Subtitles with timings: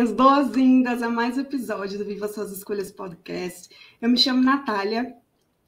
[0.00, 3.68] minhas boas-vindas a mais um episódio do Viva Suas Escolhas Podcast.
[4.00, 5.14] Eu me chamo Natália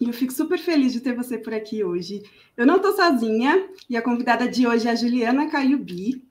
[0.00, 2.22] e eu fico super feliz de ter você por aqui hoje.
[2.56, 6.24] Eu não estou sozinha e a convidada de hoje é a Juliana Caiubi.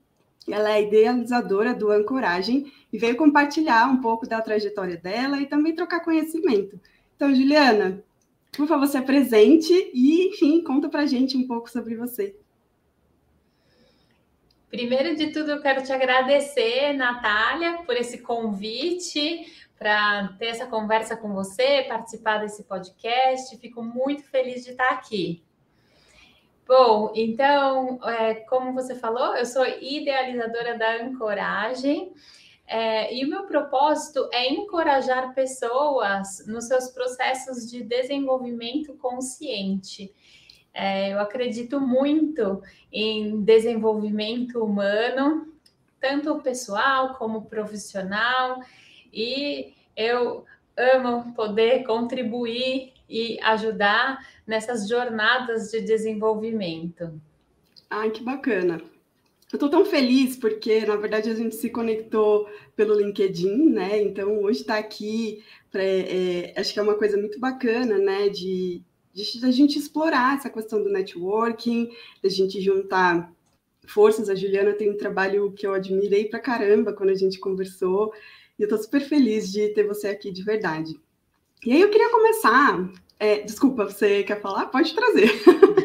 [0.50, 5.76] Ela é idealizadora do Ancoragem e veio compartilhar um pouco da trajetória dela e também
[5.76, 6.80] trocar conhecimento.
[7.16, 8.04] Então, Juliana,
[8.52, 12.36] por favor, se apresente e, enfim, conta pra gente um pouco sobre você.
[14.72, 19.46] Primeiro de tudo, eu quero te agradecer, Natália, por esse convite
[19.78, 23.58] para ter essa conversa com você, participar desse podcast.
[23.58, 25.44] Fico muito feliz de estar aqui.
[26.66, 32.14] Bom, então, é, como você falou, eu sou idealizadora da Ancoragem.
[32.66, 40.16] É, e o meu propósito é encorajar pessoas nos seus processos de desenvolvimento consciente.
[40.74, 45.48] É, eu acredito muito em desenvolvimento humano,
[46.00, 48.62] tanto pessoal como profissional,
[49.14, 50.46] e eu
[50.78, 57.22] amo poder contribuir e ajudar nessas jornadas de desenvolvimento.
[57.90, 58.82] Ai, que bacana.
[59.52, 64.02] Eu estou tão feliz porque, na verdade, a gente se conectou pelo LinkedIn, né?
[64.02, 68.30] Então, hoje está aqui, pra, é, acho que é uma coisa muito bacana, né?
[68.30, 68.82] De,
[69.14, 71.90] de, a gente explorar essa questão do networking,
[72.22, 73.32] da gente juntar
[73.88, 74.30] forças.
[74.30, 78.14] A Juliana tem um trabalho que eu admirei pra caramba quando a gente conversou,
[78.58, 81.00] e eu estou super feliz de ter você aqui de verdade.
[81.66, 82.92] E aí eu queria começar.
[83.20, 84.68] É, desculpa, você quer falar?
[84.68, 85.32] Pode trazer.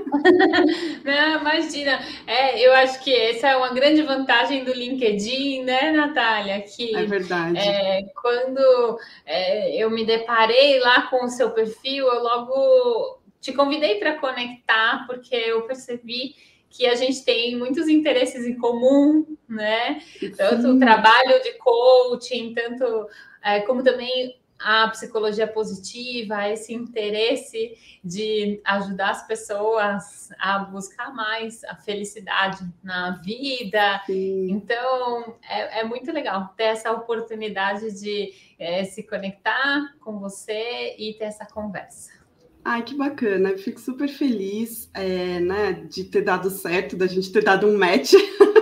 [1.04, 2.00] Não, imagina.
[2.26, 6.60] É, eu acho que essa é uma grande vantagem do LinkedIn, né, Natália?
[6.60, 7.58] Que, é verdade.
[7.58, 13.96] É, quando é, eu me deparei lá com o seu perfil, eu logo te convidei
[13.96, 16.34] para conectar, porque eu percebi
[16.68, 20.00] que a gente tem muitos interesses em comum, né?
[20.36, 23.08] Tanto o trabalho de coaching, tanto
[23.42, 31.62] é, como também a psicologia positiva, esse interesse de ajudar as pessoas a buscar mais
[31.64, 34.02] a felicidade na vida.
[34.06, 34.50] Sim.
[34.50, 41.14] Então, é, é, muito legal ter essa oportunidade de é, se conectar com você e
[41.18, 42.16] ter essa conversa.
[42.64, 47.30] Ai, que bacana, eu fico super feliz é, né, de ter dado certo, da gente
[47.30, 48.12] ter dado um match.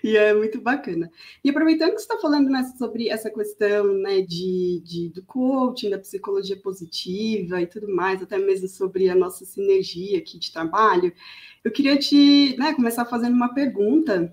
[0.04, 1.10] e é muito bacana.
[1.42, 5.90] E aproveitando que você está falando né, sobre essa questão né, de, de, do coaching,
[5.90, 11.12] da psicologia positiva e tudo mais, até mesmo sobre a nossa sinergia aqui de trabalho,
[11.62, 14.32] eu queria te né, começar fazendo uma pergunta,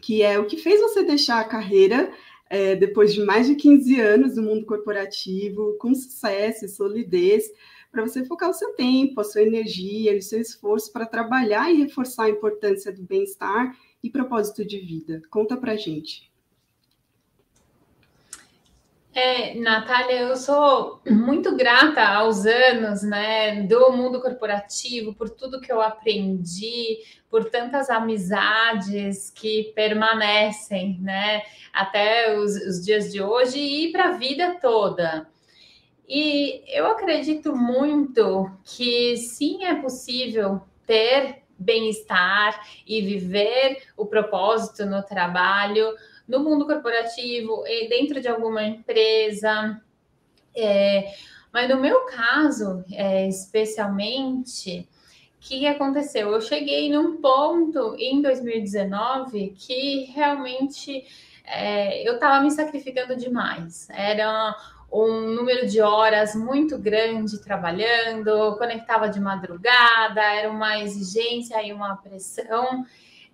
[0.00, 2.12] que é o que fez você deixar a carreira
[2.48, 7.50] é, depois de mais de 15 anos no mundo corporativo, com sucesso e solidez,
[7.90, 11.76] para você focar o seu tempo, a sua energia, o seu esforço para trabalhar e
[11.76, 15.22] reforçar a importância do bem-estar e propósito de vida?
[15.30, 16.30] Conta para gente.
[19.14, 25.72] É, Natália, eu sou muito grata aos anos né, do mundo corporativo, por tudo que
[25.72, 26.98] eu aprendi,
[27.30, 34.18] por tantas amizades que permanecem né, até os, os dias de hoje e para a
[34.18, 35.26] vida toda.
[36.06, 45.02] E eu acredito muito que sim é possível ter bem-estar e viver o propósito no
[45.02, 45.94] trabalho,
[46.26, 49.80] no mundo corporativo, e dentro de alguma empresa.
[50.54, 51.14] É,
[51.52, 54.88] mas no meu caso, é, especialmente,
[55.36, 56.32] o que aconteceu?
[56.32, 61.04] Eu cheguei num ponto em 2019 que realmente
[61.44, 63.88] é, eu estava me sacrificando demais.
[63.90, 64.56] Era
[64.94, 71.96] um número de horas muito grande trabalhando, conectava de madrugada, era uma exigência e uma
[71.96, 72.86] pressão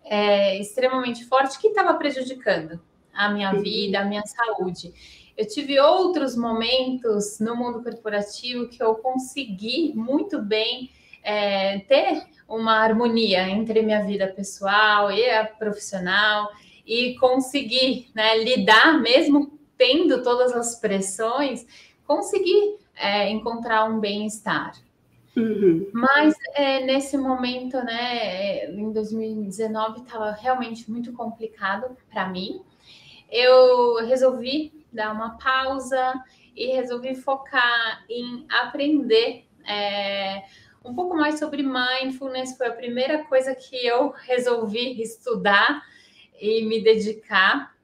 [0.02, 2.80] é, extremamente forte que estava prejudicando
[3.12, 3.60] a minha uhum.
[3.60, 4.94] vida, a minha saúde.
[5.36, 10.90] Eu tive outros momentos no mundo corporativo que eu consegui muito bem
[11.22, 16.48] é, ter uma harmonia entre minha vida pessoal e a profissional
[16.86, 21.66] e conseguir né, lidar mesmo tendo todas as pressões,
[22.06, 24.74] conseguir é, encontrar um bem-estar.
[25.34, 25.88] Uhum.
[25.90, 32.60] Mas é, nesse momento, né, em 2019, estava realmente muito complicado para mim.
[33.30, 36.12] Eu resolvi dar uma pausa
[36.54, 40.42] e resolvi focar em aprender é,
[40.84, 42.54] um pouco mais sobre mindfulness.
[42.54, 45.82] Foi a primeira coisa que eu resolvi estudar
[46.38, 47.79] e me dedicar.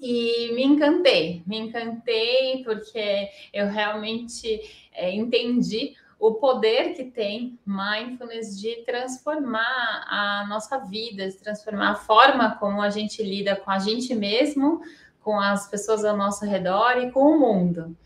[0.00, 8.58] E me encantei, me encantei porque eu realmente é, entendi o poder que tem mindfulness
[8.58, 13.78] de transformar a nossa vida, de transformar a forma como a gente lida com a
[13.78, 14.80] gente mesmo,
[15.22, 17.96] com as pessoas ao nosso redor e com o mundo.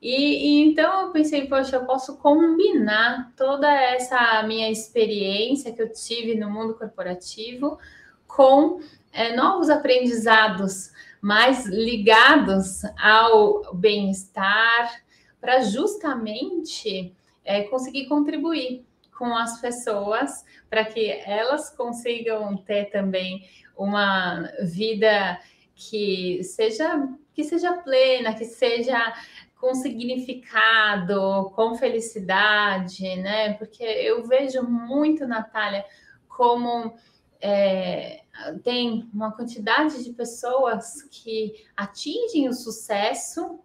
[0.00, 5.92] E, e, então eu pensei, poxa, eu posso combinar toda essa minha experiência que eu
[5.92, 7.78] tive no mundo corporativo
[8.26, 8.80] com
[9.12, 10.90] é, novos aprendizados
[11.20, 15.02] mais ligados ao bem-estar,
[15.40, 18.84] para justamente é, conseguir contribuir
[19.16, 25.40] com as pessoas para que elas consigam ter também uma vida
[25.74, 29.14] que seja que seja plena, que seja
[29.60, 33.54] com significado, com felicidade, né?
[33.54, 35.84] Porque eu vejo muito, Natália,
[36.28, 36.96] como
[37.40, 38.22] é,
[38.62, 43.60] tem uma quantidade de pessoas que atingem o sucesso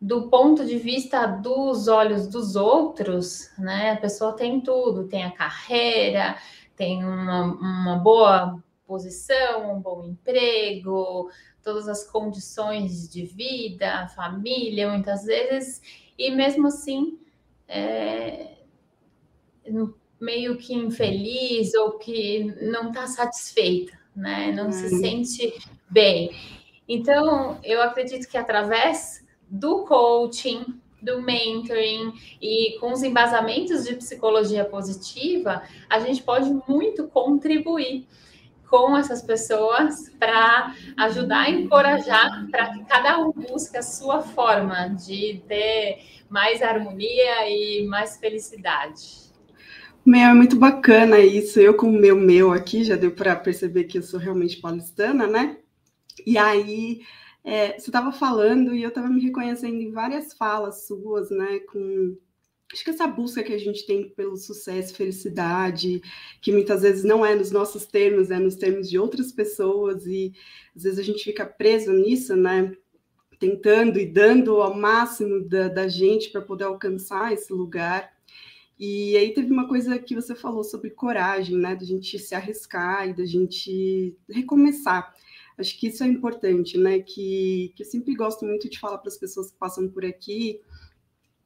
[0.00, 3.92] do ponto de vista dos olhos dos outros, né?
[3.92, 6.36] A pessoa tem tudo, tem a carreira,
[6.74, 11.30] tem uma, uma boa posição, um bom emprego,
[11.62, 15.80] todas as condições de vida, família, muitas vezes,
[16.18, 17.18] e mesmo assim
[17.68, 18.56] é,
[20.20, 24.52] meio que infeliz ou que não está satisfeita, né?
[24.52, 25.00] Não se uhum.
[25.00, 25.54] sente
[25.88, 26.30] bem.
[26.88, 34.64] Então, eu acredito que através do coaching, do mentoring e com os embasamentos de psicologia
[34.64, 38.06] positiva, a gente pode muito contribuir
[38.72, 44.88] com essas pessoas para ajudar e encorajar para que cada um busque a sua forma
[44.88, 49.21] de ter mais harmonia e mais felicidade.
[50.04, 51.60] Meu, é muito bacana isso.
[51.60, 55.26] Eu com o meu meu aqui, já deu para perceber que eu sou realmente paulistana,
[55.26, 55.58] né?
[56.26, 57.02] E aí,
[57.44, 61.60] é, você estava falando e eu estava me reconhecendo em várias falas suas, né?
[61.60, 62.16] Com
[62.72, 66.00] acho que essa busca que a gente tem pelo sucesso, felicidade,
[66.40, 70.32] que muitas vezes não é nos nossos termos, é nos termos de outras pessoas, e
[70.76, 72.72] às vezes a gente fica preso nisso, né?
[73.38, 78.11] Tentando e dando ao máximo da, da gente para poder alcançar esse lugar.
[78.84, 81.76] E aí teve uma coisa que você falou sobre coragem, né?
[81.76, 85.14] Da gente se arriscar e da gente recomeçar.
[85.56, 86.98] Acho que isso é importante, né?
[86.98, 90.60] Que, que eu sempre gosto muito de falar para as pessoas que passam por aqui,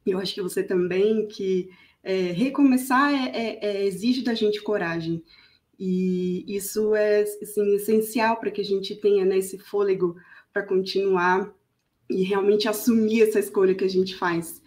[0.07, 1.69] eu acho que você também, que
[2.03, 5.23] é, recomeçar é, é, é, exige da gente coragem.
[5.79, 10.17] E isso é assim, essencial para que a gente tenha né, esse fôlego
[10.55, 11.55] para continuar
[12.09, 14.63] e realmente assumir essa escolha que a gente faz.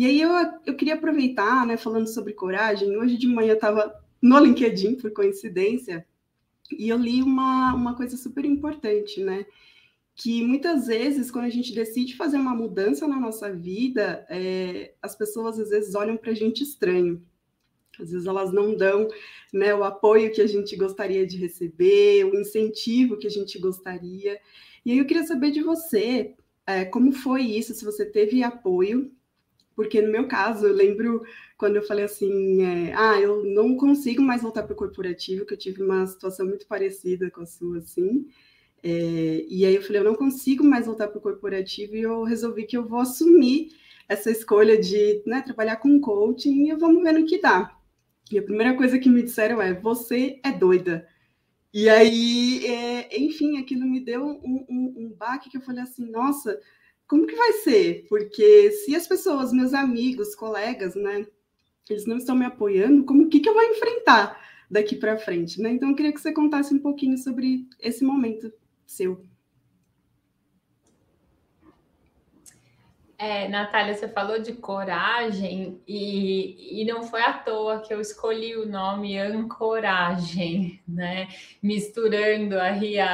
[0.00, 0.30] E aí eu,
[0.64, 5.10] eu queria aproveitar, né, falando sobre coragem, hoje de manhã eu estava no LinkedIn, por
[5.10, 6.06] coincidência,
[6.72, 9.44] e eu li uma, uma coisa super importante, né?
[10.14, 15.14] que muitas vezes, quando a gente decide fazer uma mudança na nossa vida, é, as
[15.14, 17.22] pessoas às vezes olham para a gente estranho.
[18.00, 19.06] Às vezes elas não dão
[19.52, 24.40] né, o apoio que a gente gostaria de receber, o incentivo que a gente gostaria.
[24.82, 26.34] E aí eu queria saber de você,
[26.66, 29.12] é, como foi isso, se você teve apoio,
[29.80, 31.22] porque no meu caso, eu lembro
[31.56, 35.54] quando eu falei assim, é, ah, eu não consigo mais voltar para o corporativo, que
[35.54, 38.26] eu tive uma situação muito parecida com a sua, assim,
[38.82, 42.22] é, e aí eu falei, eu não consigo mais voltar para o corporativo e eu
[42.24, 43.70] resolvi que eu vou assumir
[44.06, 47.74] essa escolha de né, trabalhar com coaching e vamos ver no que dá.
[48.30, 51.08] E a primeira coisa que me disseram é, você é doida.
[51.72, 56.04] E aí, é, enfim, aquilo me deu um, um, um baque que eu falei assim,
[56.10, 56.60] nossa,
[57.10, 58.06] como que vai ser?
[58.08, 61.26] Porque se as pessoas, meus amigos, colegas, né,
[61.88, 64.40] eles não estão me apoiando, como que, que eu vou enfrentar
[64.70, 65.70] daqui para frente, né?
[65.70, 68.52] Então eu queria que você contasse um pouquinho sobre esse momento
[68.86, 69.26] seu.
[73.18, 78.56] É, Natália, você falou de coragem e, e não foi à toa que eu escolhi
[78.56, 81.26] o nome ancoragem, né?
[81.60, 82.70] Misturando a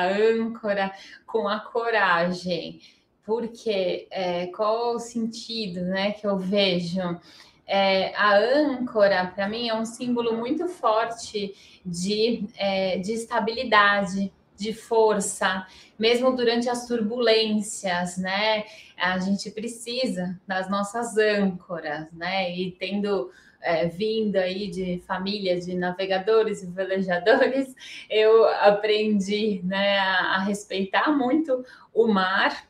[0.07, 0.93] âncora
[1.27, 2.79] com a coragem.
[3.27, 7.21] Porque é, qual o sentido né, que eu vejo?
[7.67, 11.53] É, a âncora, para mim, é um símbolo muito forte
[11.85, 15.67] de, é, de estabilidade, de força,
[15.99, 18.65] mesmo durante as turbulências, né?
[18.97, 22.57] A gente precisa das nossas âncoras, né?
[22.57, 23.31] E tendo
[23.61, 27.75] é, vindo aí de família de navegadores e velejadores,
[28.09, 32.67] eu aprendi né, a, a respeitar muito o mar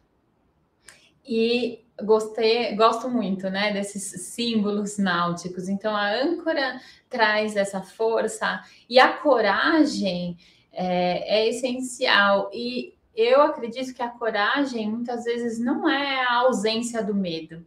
[1.27, 5.69] e gostei, gosto muito, né, desses símbolos náuticos.
[5.69, 10.37] Então a âncora traz essa força e a coragem
[10.73, 12.51] é, é essencial.
[12.53, 17.67] E eu acredito que a coragem muitas vezes não é a ausência do medo,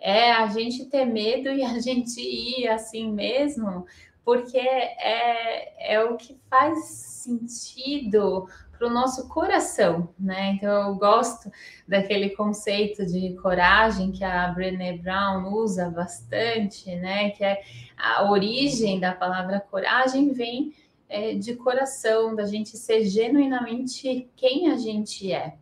[0.00, 3.86] é a gente ter medo e a gente ir assim mesmo,
[4.24, 8.48] porque é, é o que faz sentido
[8.78, 10.52] para o nosso coração, né?
[10.52, 11.50] Então eu gosto
[11.86, 17.30] daquele conceito de coragem que a Brené Brown usa bastante, né?
[17.30, 17.60] Que é
[17.96, 20.72] a origem da palavra coragem vem
[21.08, 25.54] é, de coração, da gente ser genuinamente quem a gente é.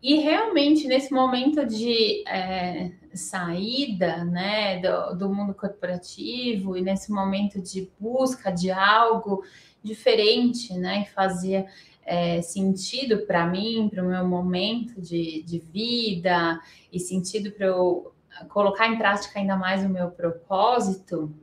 [0.00, 7.60] E realmente, nesse momento de é, saída né, do, do, mundo corporativo e nesse momento
[7.60, 9.42] de busca de algo
[9.82, 11.66] diferente, né, que fazia
[12.08, 16.60] é, sentido para mim, para o meu momento de, de vida
[16.92, 18.12] e sentido para eu
[18.48, 21.34] colocar em prática ainda mais o meu propósito,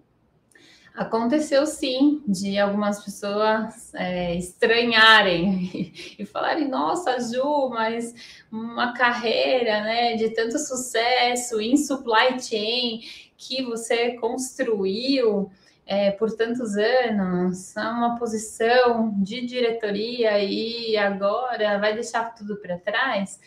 [0.95, 8.15] Aconteceu sim de algumas pessoas é, estranharem e falarem: Nossa, Ju, mas
[8.49, 13.01] uma carreira né, de tanto sucesso em supply chain
[13.37, 15.51] que você construiu
[15.85, 23.39] é, por tantos anos, uma posição de diretoria e agora vai deixar tudo para trás.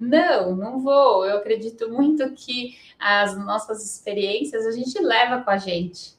[0.00, 1.24] Não, não vou.
[1.24, 6.14] Eu acredito muito que as nossas experiências a gente leva com a gente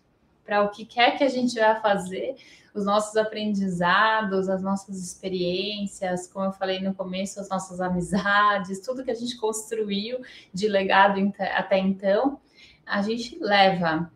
[0.46, 2.36] para o que quer que a gente vai fazer,
[2.74, 9.04] os nossos aprendizados, as nossas experiências, como eu falei no começo, as nossas amizades, tudo
[9.04, 10.20] que a gente construiu
[10.54, 12.40] de legado até então,
[12.86, 14.12] a gente leva.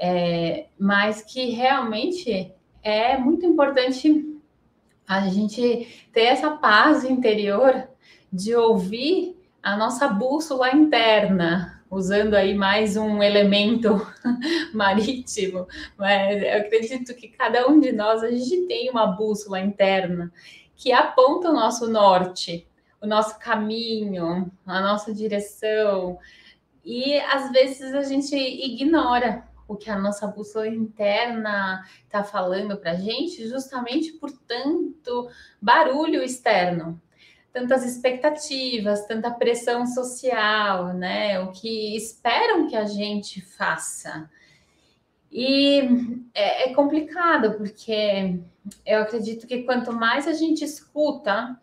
[0.00, 2.52] É, mas que realmente
[2.82, 4.38] é muito importante
[5.06, 7.88] a gente ter essa paz interior
[8.32, 14.06] de ouvir a nossa bússola interna, usando aí mais um elemento
[14.72, 20.30] marítimo, mas eu acredito que cada um de nós a gente tem uma bússola interna
[20.76, 22.66] que aponta o nosso norte,
[23.02, 26.18] o nosso caminho, a nossa direção.
[26.84, 32.92] E às vezes a gente ignora o que a nossa bússola interna está falando para
[32.92, 35.28] a gente, justamente por tanto
[35.60, 37.00] barulho externo
[37.52, 41.40] tantas expectativas, tanta pressão social, né?
[41.40, 44.30] O que esperam que a gente faça.
[45.30, 45.80] E
[46.34, 48.38] é, é complicado, porque
[48.86, 51.58] eu acredito que quanto mais a gente escuta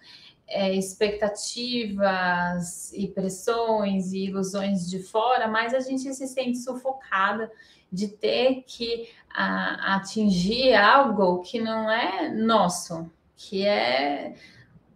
[0.47, 7.51] é, expectativas e pressões e ilusões de fora, mais a gente se sente sufocada
[7.95, 14.35] de ter que a, atingir algo que não é nosso, que é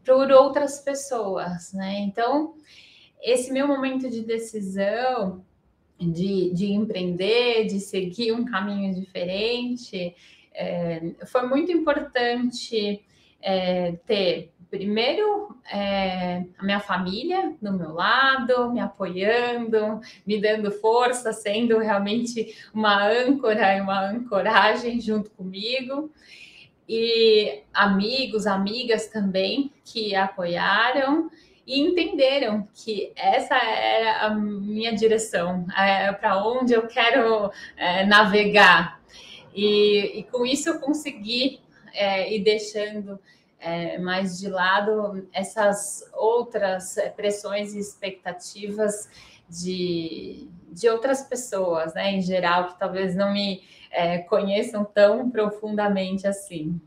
[0.06, 2.00] por outras pessoas, né?
[2.00, 2.56] Então,
[3.22, 5.44] esse meu momento de decisão,
[6.00, 10.16] de, de empreender, de seguir um caminho diferente,
[10.54, 13.04] é, foi muito importante
[13.42, 21.34] é, ter, primeiro, é, a minha família do meu lado, me apoiando, me dando força,
[21.34, 26.12] sendo realmente uma âncora e uma ancoragem junto comigo
[26.88, 31.30] e amigos, amigas também que apoiaram
[31.66, 39.00] e entenderam que essa era a minha direção, é, para onde eu quero é, navegar.
[39.54, 41.60] E, e, com isso eu consegui
[41.94, 43.20] é, ir deixando
[43.60, 49.10] é, mais de lado essas outras pressões e expectativas
[49.50, 56.28] de, de outras pessoas, né, em geral, que talvez não me é, conheçam tão profundamente
[56.28, 56.80] assim.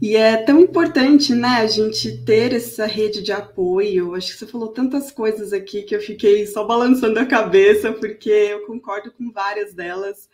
[0.00, 4.14] E é tão importante, né, a gente ter essa rede de apoio.
[4.14, 8.28] Acho que você falou tantas coisas aqui que eu fiquei só balançando a cabeça, porque
[8.28, 10.28] eu concordo com várias delas.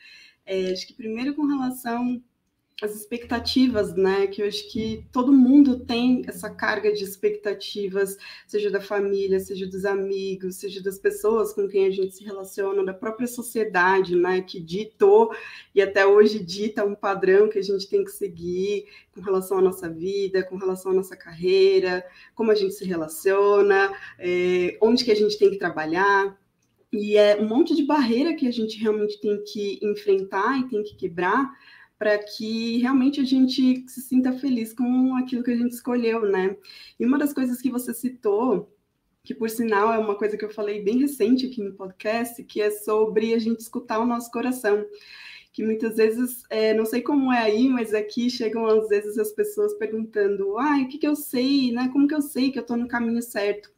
[0.44, 2.22] É, acho que primeiro com relação
[2.82, 4.26] as expectativas, né?
[4.26, 9.66] Que eu acho que todo mundo tem essa carga de expectativas, seja da família, seja
[9.66, 14.40] dos amigos, seja das pessoas com quem a gente se relaciona, da própria sociedade, né?
[14.42, 15.32] Que ditou
[15.75, 19.62] e até hoje dita um padrão que a gente tem que seguir com relação à
[19.62, 25.12] nossa vida, com relação à nossa carreira, como a gente se relaciona, é, onde que
[25.12, 26.37] a gente tem que trabalhar.
[26.92, 30.82] E é um monte de barreira que a gente realmente tem que enfrentar e tem
[30.82, 31.50] que quebrar
[31.99, 36.56] para que realmente a gente se sinta feliz com aquilo que a gente escolheu, né?
[36.99, 38.76] E uma das coisas que você citou,
[39.22, 42.61] que por sinal é uma coisa que eu falei bem recente aqui no podcast, que
[42.61, 44.84] é sobre a gente escutar o nosso coração.
[45.52, 49.32] Que muitas vezes, é, não sei como é aí, mas aqui chegam às vezes as
[49.32, 51.88] pessoas perguntando: ah, o que, que eu sei, né?
[51.92, 53.71] Como que eu sei que eu estou no caminho certo?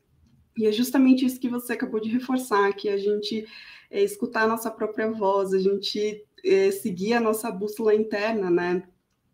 [0.56, 3.46] E é justamente isso que você acabou de reforçar, que a gente
[3.90, 8.82] é, escutar a nossa própria voz, a gente é, seguir a nossa bússola interna, né?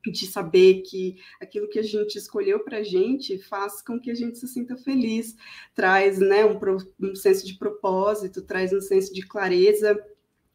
[0.06, 4.14] De saber que aquilo que a gente escolheu para a gente faz com que a
[4.14, 5.36] gente se sinta feliz,
[5.74, 6.58] traz né, um,
[7.00, 10.02] um senso de propósito, traz um senso de clareza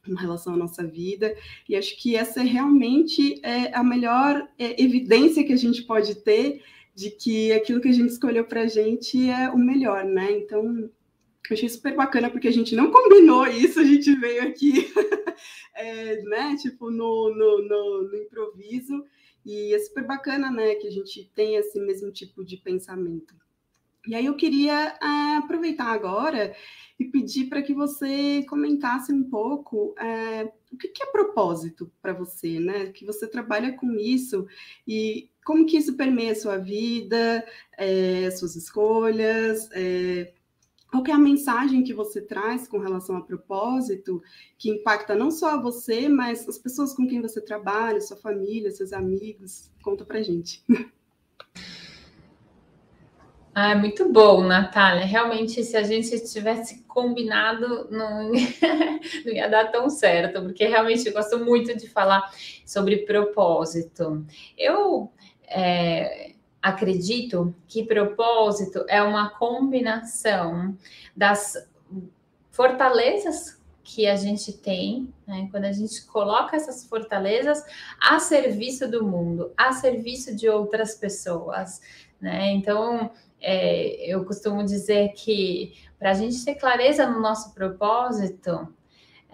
[0.07, 1.35] em relação à nossa vida,
[1.67, 6.15] e acho que essa é realmente é, a melhor é, evidência que a gente pode
[6.15, 6.63] ter
[6.95, 10.31] de que aquilo que a gente escolheu para a gente é o melhor, né?
[10.31, 10.89] Então,
[11.49, 14.91] eu achei super bacana, porque a gente não combinou isso, a gente veio aqui,
[15.75, 19.03] é, né, tipo, no, no, no, no improviso,
[19.45, 23.35] e é super bacana, né, que a gente tenha esse mesmo tipo de pensamento.
[24.07, 26.55] E aí eu queria uh, aproveitar agora
[26.99, 32.13] e pedir para que você comentasse um pouco uh, o que, que é propósito para
[32.13, 32.91] você, né?
[32.91, 34.47] Que você trabalha com isso
[34.87, 37.45] e como que isso permeia a sua vida,
[37.77, 40.33] é, suas escolhas, é,
[40.89, 44.21] qual é a mensagem que você traz com relação a propósito,
[44.57, 48.91] que impacta não só você, mas as pessoas com quem você trabalha, sua família, seus
[48.91, 49.71] amigos?
[49.83, 50.63] Conta para gente.
[53.57, 55.05] Ah, muito bom, Natália.
[55.05, 58.29] Realmente, se a gente tivesse combinado, não,
[59.25, 62.29] não ia dar tão certo, porque realmente eu gosto muito de falar
[62.65, 64.25] sobre propósito.
[64.57, 65.09] Eu
[65.47, 70.75] é, acredito que propósito é uma combinação
[71.15, 71.55] das
[72.49, 75.47] fortalezas que a gente tem, né?
[75.51, 77.63] quando a gente coloca essas fortalezas
[78.01, 81.79] a serviço do mundo, a serviço de outras pessoas.
[82.19, 82.51] Né?
[82.53, 88.74] Então, é, eu costumo dizer que para a gente ter clareza no nosso propósito,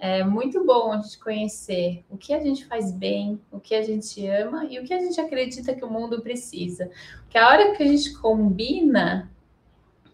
[0.03, 3.84] é muito bom a gente conhecer o que a gente faz bem, o que a
[3.84, 6.89] gente ama e o que a gente acredita que o mundo precisa.
[7.22, 9.31] Porque a hora que a gente combina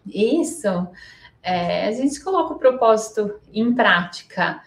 [0.06, 0.68] isso,
[1.42, 4.62] é, a gente coloca o propósito em prática.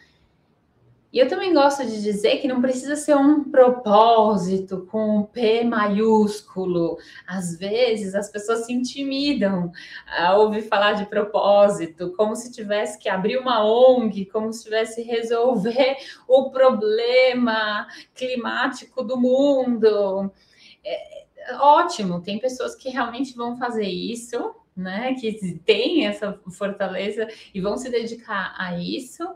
[1.13, 5.65] E eu também gosto de dizer que não precisa ser um propósito com um P
[5.65, 6.97] maiúsculo.
[7.27, 9.73] Às vezes as pessoas se intimidam
[10.17, 15.01] a ouvir falar de propósito, como se tivesse que abrir uma ONG, como se tivesse
[15.01, 15.97] resolver
[16.29, 20.31] o problema climático do mundo.
[20.81, 21.25] É,
[21.59, 25.13] ótimo, tem pessoas que realmente vão fazer isso, né?
[25.15, 29.27] Que têm essa fortaleza e vão se dedicar a isso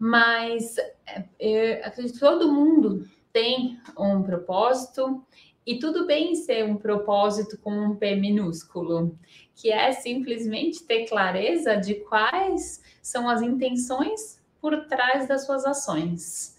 [0.00, 5.22] mas é, eu acredito que todo mundo tem um propósito
[5.66, 9.18] e tudo bem ser um propósito com um P minúsculo,
[9.54, 16.56] que é simplesmente ter clareza de quais são as intenções por trás das suas ações.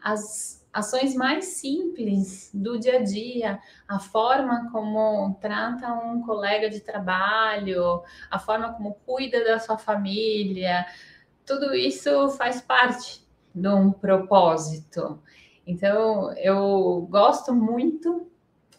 [0.00, 6.78] As ações mais simples do dia a dia, a forma como trata um colega de
[6.78, 10.86] trabalho, a forma como cuida da sua família,
[11.48, 15.18] tudo isso faz parte de um propósito.
[15.66, 18.30] Então, eu gosto muito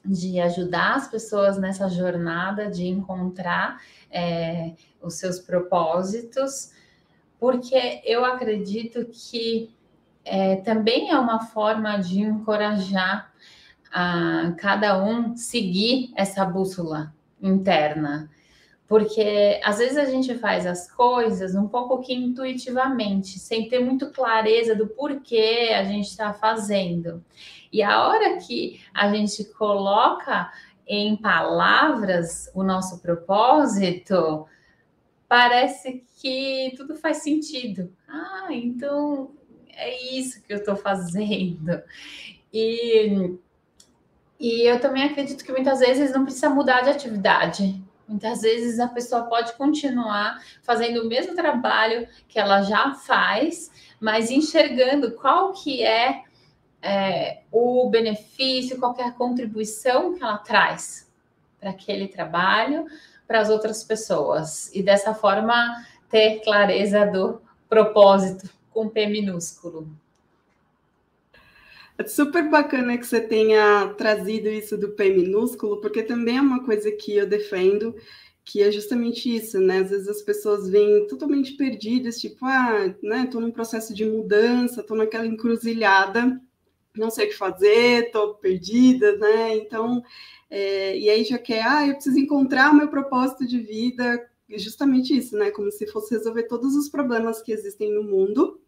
[0.05, 6.71] de ajudar as pessoas nessa jornada de encontrar é, os seus propósitos,
[7.39, 9.75] porque eu acredito que
[10.23, 13.34] é, também é uma forma de encorajar
[13.91, 18.29] a cada um seguir essa bússola interna
[18.89, 24.10] porque às vezes a gente faz as coisas um pouco que intuitivamente, sem ter muito
[24.10, 27.23] clareza do porquê a gente está fazendo.
[27.71, 30.52] E a hora que a gente coloca
[30.88, 34.47] em palavras o nosso propósito,
[35.28, 37.93] parece que tudo faz sentido.
[38.08, 39.30] Ah, então
[39.67, 41.80] é isso que eu estou fazendo.
[42.52, 43.38] E,
[44.39, 48.87] e eu também acredito que muitas vezes não precisa mudar de atividade Muitas vezes a
[48.87, 55.83] pessoa pode continuar fazendo o mesmo trabalho que ela já faz, mas enxergando qual que
[55.83, 56.23] é,
[56.81, 61.07] é o benefício, qual é a contribuição que ela traz
[61.59, 62.87] para aquele trabalho,
[63.27, 64.73] para as outras pessoas.
[64.73, 69.87] E dessa forma ter clareza do propósito com P minúsculo.
[71.99, 76.63] É super bacana que você tenha trazido isso do P minúsculo, porque também é uma
[76.63, 77.93] coisa que eu defendo,
[78.45, 79.79] que é justamente isso, né?
[79.79, 84.81] Às vezes as pessoas vêm totalmente perdidas, tipo, ah, né, tô num processo de mudança,
[84.81, 86.39] tô naquela encruzilhada,
[86.95, 89.57] não sei o que fazer, tô perdida, né?
[89.57, 90.01] Então,
[90.49, 95.17] é, e aí já quer, ah, eu preciso encontrar o meu propósito de vida, justamente
[95.17, 95.51] isso, né?
[95.51, 98.58] Como se fosse resolver todos os problemas que existem no mundo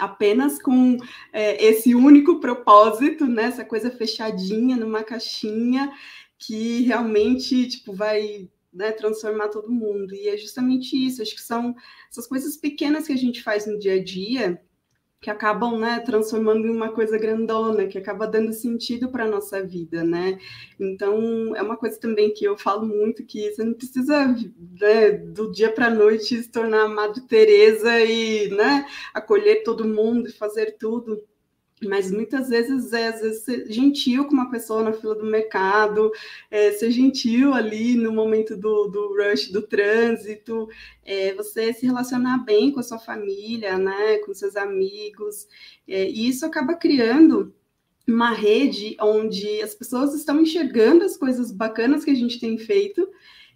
[0.00, 0.96] apenas com
[1.32, 3.44] é, esse único propósito, né?
[3.44, 5.92] Essa coisa fechadinha numa caixinha
[6.38, 10.14] que realmente tipo vai né, transformar todo mundo.
[10.14, 11.22] E é justamente isso.
[11.22, 11.74] Acho que são
[12.10, 14.60] essas coisas pequenas que a gente faz no dia a dia
[15.20, 19.62] que acabam né, transformando em uma coisa grandona, que acaba dando sentido para a nossa
[19.64, 20.38] vida, né?
[20.78, 24.28] Então, é uma coisa também que eu falo muito, que você não precisa
[24.80, 29.84] né, do dia para a noite se tornar a Madre Teresa e né, acolher todo
[29.84, 31.20] mundo e fazer tudo
[31.86, 36.10] mas muitas vezes é às vezes, ser gentil com uma pessoa na fila do mercado,
[36.50, 40.68] é, ser gentil ali no momento do, do rush do trânsito,
[41.04, 45.46] é, você se relacionar bem com a sua família, né, com seus amigos,
[45.86, 47.54] é, e isso acaba criando
[48.06, 53.08] uma rede onde as pessoas estão enxergando as coisas bacanas que a gente tem feito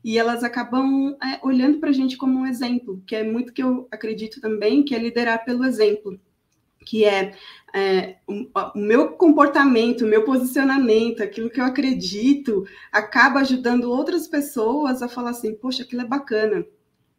[0.05, 3.63] e elas acabam é, olhando para a gente como um exemplo, que é muito que
[3.63, 6.21] eu acredito também, que é liderar pelo exemplo
[6.85, 7.35] que é,
[7.75, 15.03] é o, meu comportamento, o meu posicionamento, aquilo que eu acredito, acaba ajudando outras pessoas
[15.03, 16.67] a falar assim, poxa, aquilo é bacana.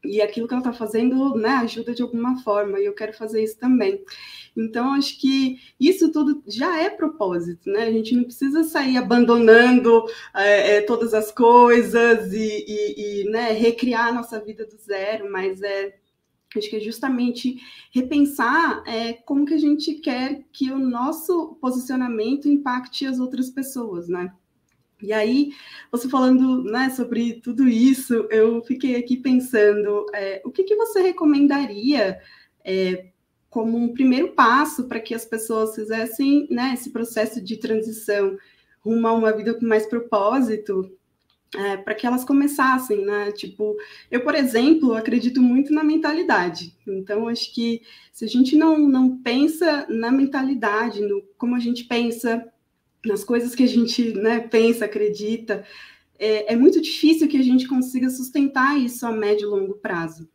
[0.04, 3.42] E aquilo que ela está fazendo né, ajuda de alguma forma, e eu quero fazer
[3.42, 4.04] isso também.
[4.56, 7.84] Então, acho que isso tudo já é propósito, né?
[7.86, 13.52] A gente não precisa sair abandonando é, é, todas as coisas e, e, e né,
[13.54, 15.96] recriar a nossa vida do zero, mas é
[16.58, 17.58] Acho que é justamente
[17.92, 24.08] repensar é, como que a gente quer que o nosso posicionamento impacte as outras pessoas,
[24.08, 24.32] né?
[25.02, 25.52] E aí,
[25.92, 31.02] você falando né, sobre tudo isso, eu fiquei aqui pensando, é, o que, que você
[31.02, 32.22] recomendaria
[32.64, 33.08] é,
[33.50, 38.38] como um primeiro passo para que as pessoas fizessem né, esse processo de transição
[38.80, 40.90] rumo a uma vida com mais propósito,
[41.56, 43.32] é, para que elas começassem, né?
[43.32, 43.76] Tipo,
[44.10, 46.76] eu, por exemplo, acredito muito na mentalidade.
[46.88, 51.86] Então, acho que se a gente não, não pensa na mentalidade, no como a gente
[51.86, 52.46] pensa,
[53.06, 55.64] nas coisas que a gente né, pensa, acredita,
[56.18, 60.30] é, é muito difícil que a gente consiga sustentar isso a médio e longo prazo.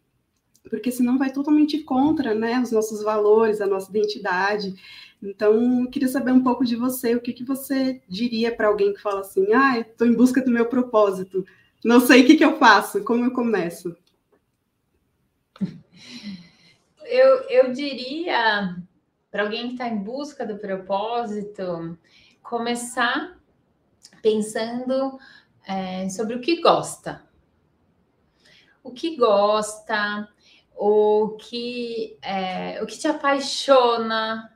[0.69, 4.75] Porque senão vai totalmente contra né, os nossos valores, a nossa identidade.
[5.23, 8.93] Então, eu queria saber um pouco de você, o que, que você diria para alguém
[8.93, 11.45] que fala assim, ah, estou em busca do meu propósito,
[11.85, 13.97] não sei o que, que eu faço, como eu começo?
[17.05, 18.77] Eu, eu diria
[19.31, 21.99] para alguém que está em busca do propósito,
[22.43, 23.39] começar
[24.23, 25.19] pensando
[25.67, 27.23] é, sobre o que gosta.
[28.83, 30.29] O que gosta,
[30.77, 34.51] o que, é, o que te apaixona,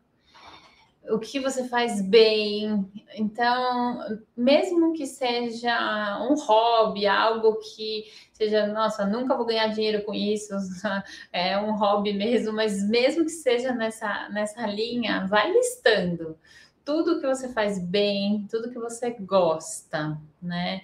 [1.08, 2.90] o que você faz bem.
[3.14, 10.14] Então, mesmo que seja um hobby, algo que seja, nossa, nunca vou ganhar dinheiro com
[10.14, 10.54] isso,
[11.32, 16.38] é um hobby mesmo, mas mesmo que seja nessa, nessa linha, vai listando
[16.84, 20.82] tudo que você faz bem, tudo que você gosta, né?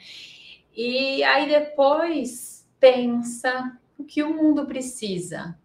[0.77, 5.59] E aí depois pensa o que o mundo precisa.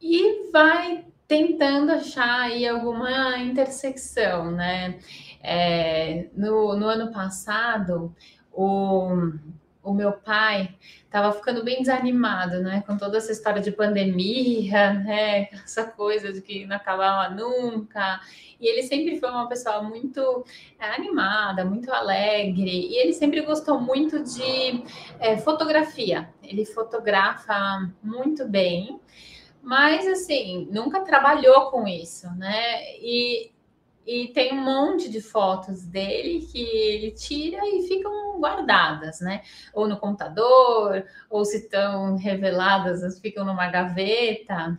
[0.00, 4.98] E vai tentando achar aí alguma intersecção, né?
[5.42, 8.14] É, no, no ano passado,
[8.52, 9.32] o,
[9.82, 12.82] o meu pai estava ficando bem desanimado, né?
[12.86, 15.48] Com toda essa história de pandemia, né?
[15.52, 18.20] Essa coisa de que não acabava nunca.
[18.60, 20.44] E ele sempre foi uma pessoa muito
[20.78, 22.88] é, animada, muito alegre.
[22.88, 24.84] E ele sempre gostou muito de
[25.18, 26.28] é, fotografia.
[26.42, 29.00] Ele fotografa muito bem
[29.64, 32.98] mas assim, nunca trabalhou com isso, né?
[32.98, 33.50] E,
[34.06, 39.40] e tem um monte de fotos dele que ele tira e ficam guardadas, né?
[39.72, 44.78] Ou no computador, ou se estão reveladas, ficam numa gaveta.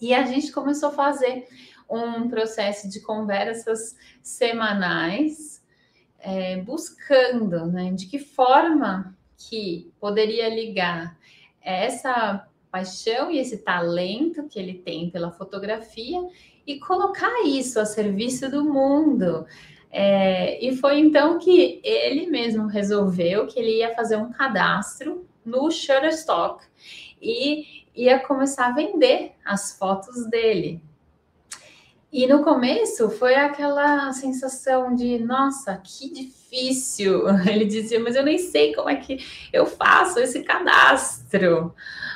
[0.00, 1.46] E a gente começou a fazer
[1.88, 5.62] um processo de conversas semanais,
[6.18, 11.16] é, buscando né, de que forma que poderia ligar
[11.60, 16.20] essa paixão e esse talento que ele tem pela fotografia
[16.66, 19.46] e colocar isso a serviço do mundo.
[19.90, 25.70] É, e foi então que ele mesmo resolveu que ele ia fazer um cadastro no
[25.70, 26.64] Shutterstock
[27.20, 30.82] e ia começar a vender as fotos dele.
[32.12, 36.37] E no começo foi aquela sensação de, nossa, que difícil.
[37.48, 39.18] Ele dizia, mas eu nem sei como é que
[39.52, 41.74] eu faço esse cadastro.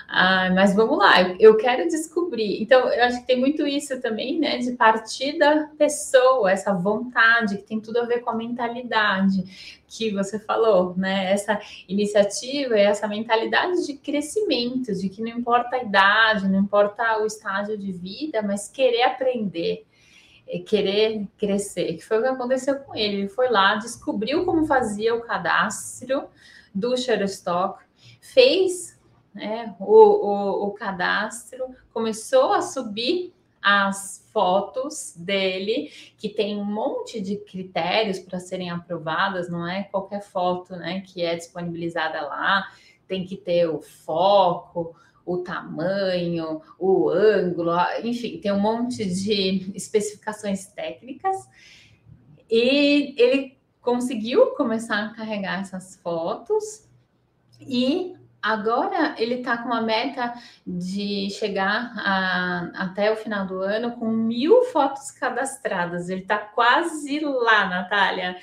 [0.08, 2.62] Ah, mas vamos lá, eu quero descobrir.
[2.62, 4.58] Então, eu acho que tem muito isso também, né?
[4.58, 10.10] De partir da pessoa, essa vontade, que tem tudo a ver com a mentalidade que
[10.10, 11.32] você falou, né?
[11.32, 17.18] Essa iniciativa e essa mentalidade de crescimento, de que não importa a idade, não importa
[17.22, 19.86] o estágio de vida, mas querer aprender
[20.66, 23.22] querer crescer, que foi o que aconteceu com ele.
[23.22, 26.28] Ele foi lá, descobriu como fazia o cadastro
[26.74, 27.82] do Shutterstock,
[28.20, 28.98] fez
[29.34, 37.20] né, o, o, o cadastro, começou a subir as fotos dele, que tem um monte
[37.20, 42.66] de critérios para serem aprovadas, não é qualquer foto né, que é disponibilizada lá,
[43.06, 50.66] tem que ter o foco, o tamanho, o ângulo, enfim, tem um monte de especificações
[50.66, 51.36] técnicas.
[52.50, 56.88] E ele conseguiu começar a carregar essas fotos
[57.60, 60.34] e Agora ele está com uma meta
[60.66, 66.08] de chegar a, até o final do ano com mil fotos cadastradas.
[66.08, 68.36] Ele está quase lá, Natália.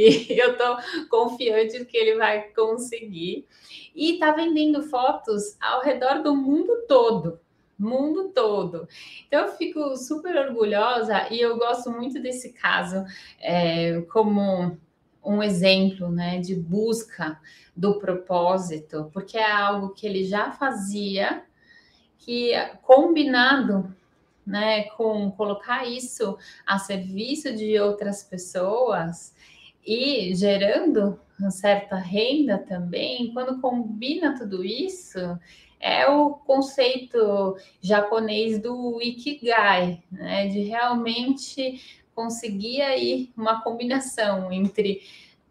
[0.00, 0.76] E, e eu estou
[1.08, 3.46] confiante que ele vai conseguir.
[3.94, 7.40] E está vendendo fotos ao redor do mundo todo
[7.78, 8.88] mundo todo.
[9.28, 13.04] Então, eu fico super orgulhosa e eu gosto muito desse caso
[13.40, 14.76] é, como
[15.28, 17.38] um exemplo né, de busca
[17.76, 21.42] do propósito, porque é algo que ele já fazia,
[22.18, 23.94] que combinado
[24.46, 29.34] né, com colocar isso a serviço de outras pessoas
[29.86, 35.38] e gerando uma certa renda também, quando combina tudo isso,
[35.78, 45.02] é o conceito japonês do ikigai, né, de realmente conseguir aí uma combinação entre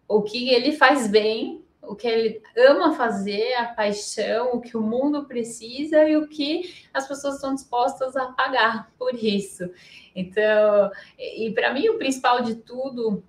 [0.05, 4.81] o que ele faz bem, o que ele ama fazer, a paixão, o que o
[4.81, 9.71] mundo precisa e o que as pessoas estão dispostas a pagar por isso.
[10.13, 13.23] Então, e para mim o principal de tudo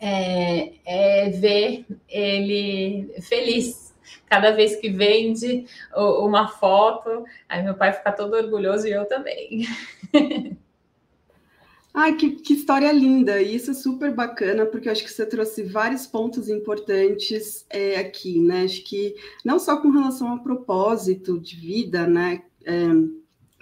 [0.00, 8.12] é, é ver ele feliz, cada vez que vende uma foto, aí meu pai fica
[8.12, 9.66] todo orgulhoso e eu também.
[11.94, 13.42] Ai, que, que história linda!
[13.42, 17.96] E isso é super bacana, porque eu acho que você trouxe vários pontos importantes é,
[17.96, 18.64] aqui, né?
[18.64, 22.42] Acho que não só com relação ao propósito de vida, né?
[22.64, 22.86] É,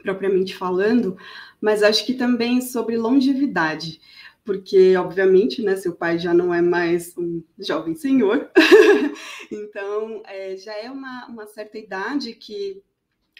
[0.02, 1.16] propriamente falando,
[1.60, 4.00] mas acho que também sobre longevidade,
[4.44, 8.50] porque, obviamente, né, seu pai já não é mais um jovem senhor,
[9.52, 12.82] então é, já é uma, uma certa idade que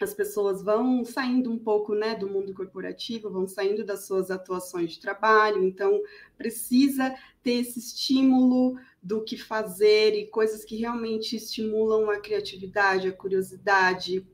[0.03, 4.91] as pessoas vão saindo um pouco né, do mundo corporativo, vão saindo das suas atuações
[4.91, 6.01] de trabalho, então
[6.37, 13.13] precisa ter esse estímulo do que fazer e coisas que realmente estimulam a criatividade, a
[13.13, 14.25] curiosidade,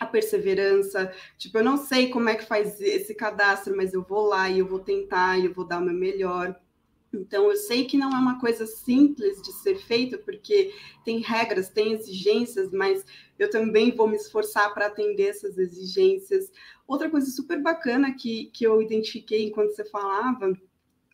[0.00, 1.12] a perseverança.
[1.38, 4.58] Tipo, eu não sei como é que faz esse cadastro, mas eu vou lá e
[4.58, 6.58] eu vou tentar e eu vou dar o meu melhor.
[7.14, 10.72] Então, eu sei que não é uma coisa simples de ser feita, porque
[11.04, 13.04] tem regras, tem exigências, mas
[13.38, 16.52] eu também vou me esforçar para atender essas exigências.
[16.86, 20.52] Outra coisa super bacana que, que eu identifiquei enquanto você falava,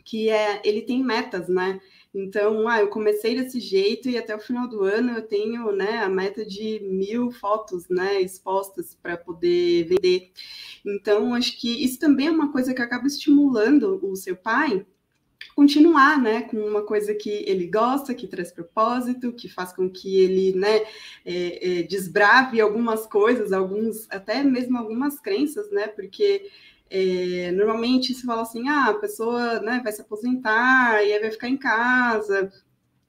[0.05, 1.81] que é ele tem metas, né?
[2.13, 5.99] Então, ah, eu comecei desse jeito e até o final do ano eu tenho né,
[5.99, 10.33] a meta de mil fotos né, expostas para poder vender.
[10.85, 14.85] Então, acho que isso também é uma coisa que acaba estimulando o seu pai
[15.61, 20.19] continuar, né, com uma coisa que ele gosta, que traz propósito, que faz com que
[20.19, 20.87] ele, né,
[21.23, 26.51] é, é, desbrave algumas coisas, alguns, até mesmo algumas crenças, né, porque
[26.89, 31.31] é, normalmente se fala assim, ah, a pessoa, né, vai se aposentar e aí vai
[31.31, 32.51] ficar em casa,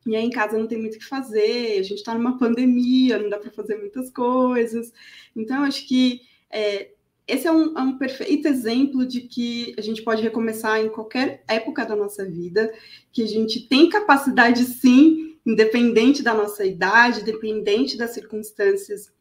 [0.06, 3.18] e aí em casa não tem muito o que fazer, a gente está numa pandemia,
[3.18, 4.92] não dá para fazer muitas coisas,
[5.34, 6.20] então acho que
[6.52, 6.92] é,
[7.32, 11.44] esse é um, é um, perfeito exemplo de que a gente pode recomeçar em qualquer
[11.48, 12.74] época da nossa vida,
[13.12, 19.12] que a gente tem capacidade, sim, independente da nossa idade, independente das circunstâncias,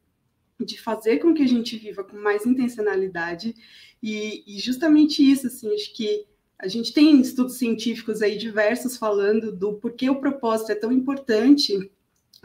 [0.58, 3.54] de fazer com que a gente viva com mais intencionalidade.
[4.02, 6.26] E, e justamente isso, assim, acho que
[6.58, 11.90] a gente tem estudos científicos aí diversos falando do porquê o propósito é tão importante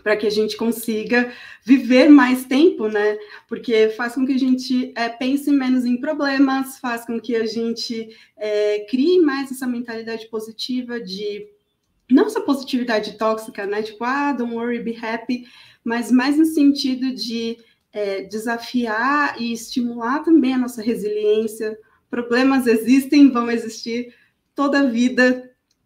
[0.03, 1.31] para que a gente consiga
[1.63, 3.17] viver mais tempo, né?
[3.47, 7.45] Porque faz com que a gente é, pense menos em problemas, faz com que a
[7.45, 11.47] gente é, crie mais essa mentalidade positiva de
[12.09, 13.81] não essa positividade tóxica, né?
[13.81, 15.47] Tipo, ah, don't worry, be happy,
[15.83, 17.57] mas mais no sentido de
[17.91, 21.77] é, desafiar e estimular também a nossa resiliência.
[22.09, 24.13] Problemas existem, vão existir
[24.53, 25.44] toda a vida,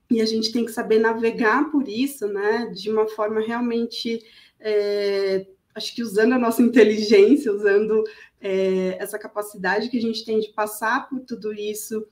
[0.10, 4.20] e a gente tem que saber navegar por isso, né, de uma forma realmente,
[4.60, 5.46] é,
[5.76, 8.04] acho que usando a nossa inteligência, usando
[8.42, 12.08] é, essa capacidade que a gente tem de passar por tudo isso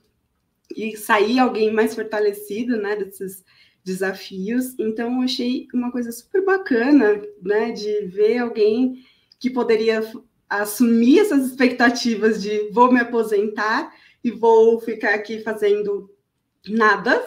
[0.76, 3.44] e sair alguém mais fortalecido, né, desses
[3.82, 4.74] desafios.
[4.78, 9.02] Então, eu achei uma coisa super bacana, né, de ver alguém
[9.40, 10.02] que poderia
[10.48, 16.10] assumir essas expectativas de vou me aposentar e vou ficar aqui fazendo
[16.66, 17.24] nada,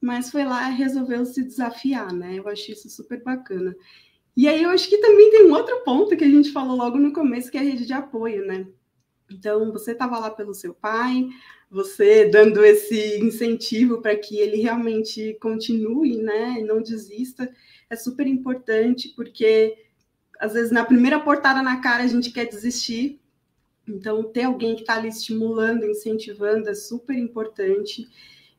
[0.00, 2.38] mas foi lá resolveu se desafiar, né?
[2.38, 3.74] Eu achei isso super bacana.
[4.36, 6.98] E aí eu acho que também tem um outro ponto que a gente falou logo
[6.98, 8.66] no começo, que é a rede de apoio, né?
[9.30, 11.28] Então, você estava lá pelo seu pai,
[11.70, 17.52] você dando esse incentivo para que ele realmente continue, né, e não desista,
[17.90, 19.76] é super importante, porque
[20.38, 23.20] às vezes na primeira portada na cara a gente quer desistir,
[23.86, 28.08] então ter alguém que está ali estimulando, incentivando é super importante,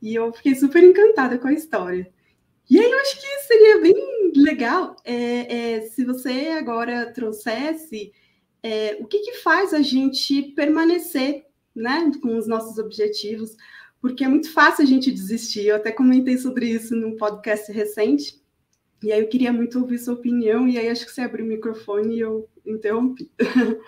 [0.01, 2.12] e eu fiquei super encantada com a história.
[2.69, 8.12] E aí eu acho que seria bem legal é, é, se você agora trouxesse
[8.62, 13.55] é, o que, que faz a gente permanecer né, com os nossos objetivos,
[14.01, 15.67] porque é muito fácil a gente desistir.
[15.67, 18.41] Eu até comentei sobre isso num podcast recente,
[19.01, 21.47] e aí eu queria muito ouvir sua opinião, e aí acho que você abriu o
[21.47, 23.31] microfone e eu interrompi.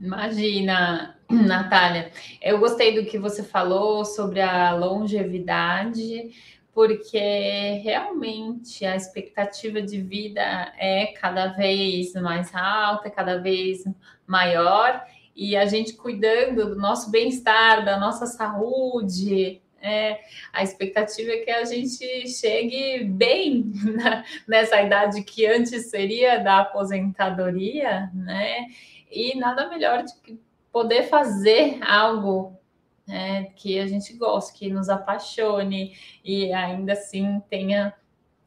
[0.00, 1.16] Imagina,
[1.46, 2.12] Natália.
[2.40, 6.30] Eu gostei do que você falou sobre a longevidade,
[6.74, 13.84] porque realmente a expectativa de vida é cada vez mais alta, cada vez
[14.26, 15.02] maior,
[15.34, 20.20] e a gente cuidando do nosso bem-estar, da nossa saúde, é,
[20.52, 26.60] a expectativa é que a gente chegue bem na, nessa idade que antes seria da
[26.60, 28.66] aposentadoria, né?
[29.10, 30.38] E nada melhor do que
[30.72, 32.58] poder fazer algo
[33.06, 37.94] né, que a gente goste, que nos apaixone e ainda assim tenha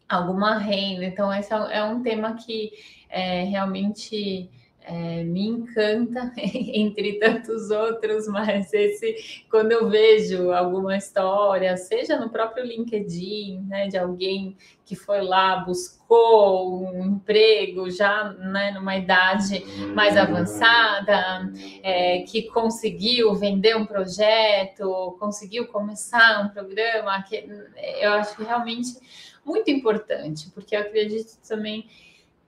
[0.10, 1.06] alguma renda.
[1.06, 2.72] Então, esse é um tema que
[3.10, 4.50] é, realmente
[4.88, 12.30] é, me encanta, entre tantos outros, mas esse, quando eu vejo alguma história, seja no
[12.30, 19.66] próprio LinkedIn, né, de alguém que foi lá, buscou um emprego já né, numa idade
[19.96, 27.48] mais avançada, é, que conseguiu vender um projeto, conseguiu começar um programa, que
[28.00, 28.94] eu acho realmente
[29.44, 31.88] muito importante, porque eu acredito também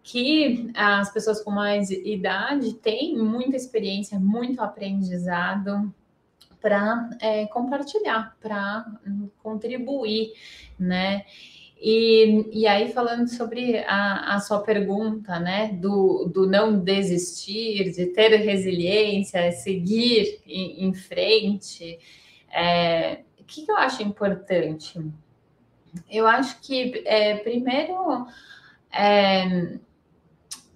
[0.08, 5.94] que as pessoas com mais idade têm muita experiência, muito aprendizado
[6.62, 8.86] para é, compartilhar, para
[9.44, 10.32] contribuir,
[10.80, 11.26] né?
[11.80, 18.08] E, e aí, falando sobre a, a sua pergunta, né, do, do não desistir, de
[18.08, 22.00] ter resiliência, seguir em, em frente,
[22.50, 25.00] é, o que, que eu acho importante?
[26.10, 28.26] Eu acho que, é, primeiro,
[28.92, 29.78] é,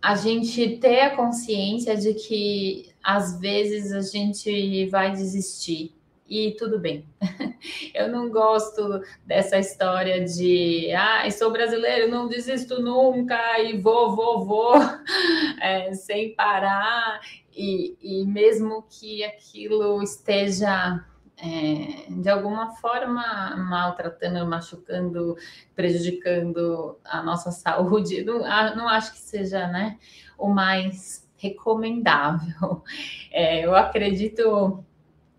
[0.02, 5.94] a gente ter a consciência de que às vezes a gente vai desistir
[6.32, 7.06] e tudo bem.
[7.94, 14.46] Eu não gosto dessa história de ah, sou brasileiro, não desisto nunca e vou, vou,
[14.46, 14.74] vou,
[15.62, 17.20] é, sem parar,
[17.54, 21.06] e, e mesmo que aquilo esteja
[21.38, 25.36] é, de alguma forma maltratando, machucando,
[25.76, 28.40] prejudicando a nossa saúde, não,
[28.76, 29.98] não acho que seja né,
[30.38, 32.84] o mais recomendável.
[33.34, 34.84] É, eu acredito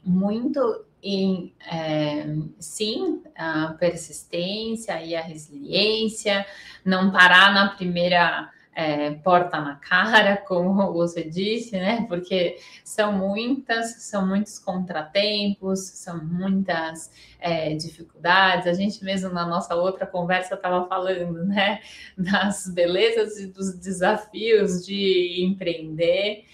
[0.02, 2.24] muito em é,
[2.58, 6.46] sim a persistência e a resiliência,
[6.82, 12.06] não parar na primeira é, porta na cara, como você disse, né?
[12.08, 18.66] Porque são muitas, são muitos contratempos, são muitas é, dificuldades.
[18.66, 21.80] A gente mesmo na nossa outra conversa estava falando, né?
[22.16, 26.44] Das belezas e dos desafios de empreender.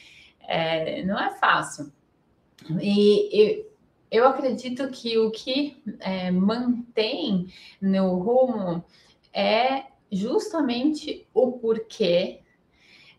[0.47, 1.93] É, não é fácil.
[2.81, 3.67] E, e
[4.11, 7.47] eu acredito que o que é, mantém
[7.81, 8.85] no rumo
[9.33, 12.43] é justamente o porquê,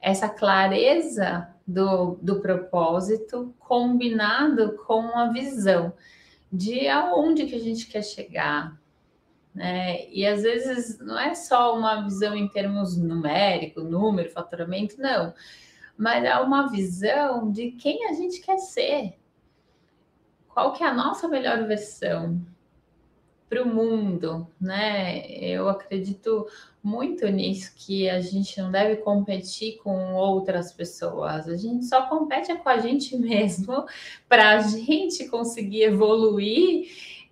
[0.02, 5.93] essa clareza do, do propósito combinado com a visão
[6.52, 8.80] de aonde que a gente quer chegar.
[9.54, 10.10] Né?
[10.10, 15.34] E às vezes não é só uma visão em termos numérico, número, faturamento, não.
[15.97, 19.19] Mas é uma visão de quem a gente quer ser.
[20.47, 22.41] Qual que é a nossa melhor versão?
[23.49, 25.25] Para o mundo, né?
[25.27, 26.45] Eu acredito
[26.81, 32.56] muito nisso, que a gente não deve competir com outras pessoas, a gente só compete
[32.56, 33.85] com a gente mesmo
[34.29, 36.87] para a gente conseguir evoluir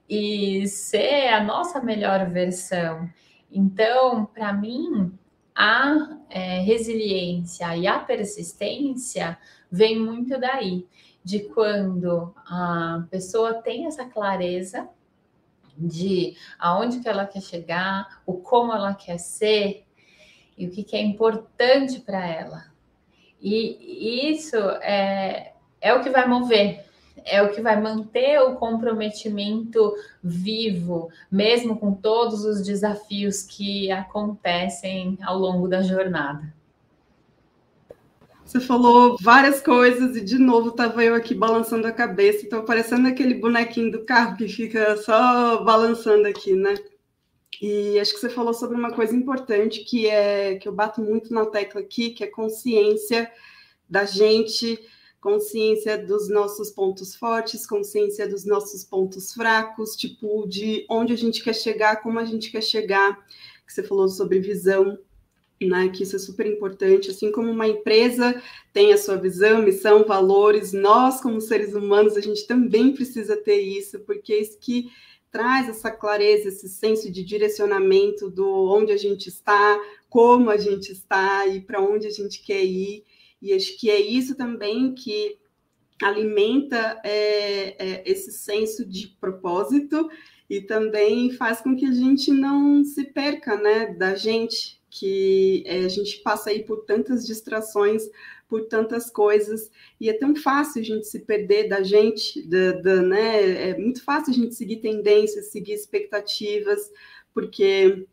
[0.09, 3.07] e ser a nossa melhor versão.
[3.51, 5.11] Então, para mim,
[5.55, 9.37] a é, resiliência e a persistência
[9.71, 10.85] vem muito daí,
[11.23, 14.89] de quando a pessoa tem essa clareza
[15.77, 19.85] de aonde que ela quer chegar, o como ela quer ser
[20.57, 22.65] e o que, que é importante para ela.
[23.39, 26.85] E isso é, é o que vai mover,
[27.23, 35.17] é o que vai manter o comprometimento vivo, mesmo com todos os desafios que acontecem
[35.21, 36.56] ao longo da jornada.
[38.47, 43.05] Você falou várias coisas e de novo estava eu aqui balançando a cabeça, então parecendo
[43.05, 46.75] aquele bonequinho do carro que fica só balançando aqui, né?
[47.61, 51.33] E acho que você falou sobre uma coisa importante que é que eu bato muito
[51.33, 53.29] na tecla aqui, que é consciência
[53.89, 54.79] da gente
[55.19, 61.43] consciência dos nossos pontos fortes, consciência dos nossos pontos fracos, tipo de onde a gente
[61.43, 63.17] quer chegar, como a gente quer chegar,
[63.65, 64.97] que você falou sobre visão,
[65.61, 68.41] né, que isso é super importante, assim como uma empresa
[68.71, 73.59] tem a sua visão, missão, valores, nós como seres humanos a gente também precisa ter
[73.59, 74.91] isso, porque é isso que
[75.31, 79.79] traz essa clareza, esse senso de direcionamento do onde a gente está,
[80.09, 83.03] como a gente está e para onde a gente quer ir.
[83.41, 85.37] E acho que é isso também que
[86.01, 90.09] alimenta é, é, esse senso de propósito
[90.49, 95.85] e também faz com que a gente não se perca né, da gente, que é,
[95.85, 98.03] a gente passa aí por tantas distrações,
[98.47, 99.69] por tantas coisas,
[99.99, 104.03] e é tão fácil a gente se perder da gente, da, da, né, é muito
[104.03, 106.89] fácil a gente seguir tendências, seguir expectativas,
[107.33, 108.07] porque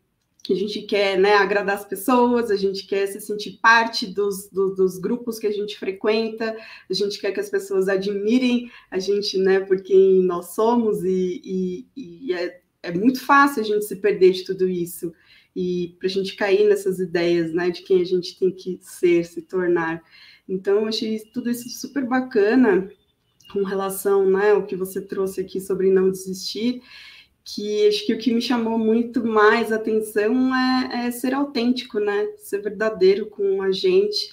[0.53, 4.75] a gente quer né, agradar as pessoas, a gente quer se sentir parte dos, do,
[4.75, 6.55] dos grupos que a gente frequenta,
[6.89, 11.41] a gente quer que as pessoas admirem a gente né, por quem nós somos, e,
[11.43, 15.13] e, e é, é, muito fácil a gente se perder de tudo isso,
[15.55, 19.23] e para a gente cair nessas ideias né, de quem a gente tem que ser,
[19.25, 20.03] se tornar.
[20.47, 22.89] Então, eu achei tudo isso super bacana
[23.53, 26.81] com relação né, ao que você trouxe aqui sobre não desistir
[27.45, 32.27] que acho que o que me chamou muito mais atenção é, é, ser autêntico, né?
[32.37, 34.31] Ser verdadeiro com a gente.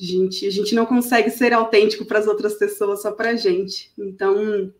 [0.00, 3.36] A gente, a gente não consegue ser autêntico para as outras pessoas só para a
[3.36, 3.92] gente.
[3.98, 4.72] Então,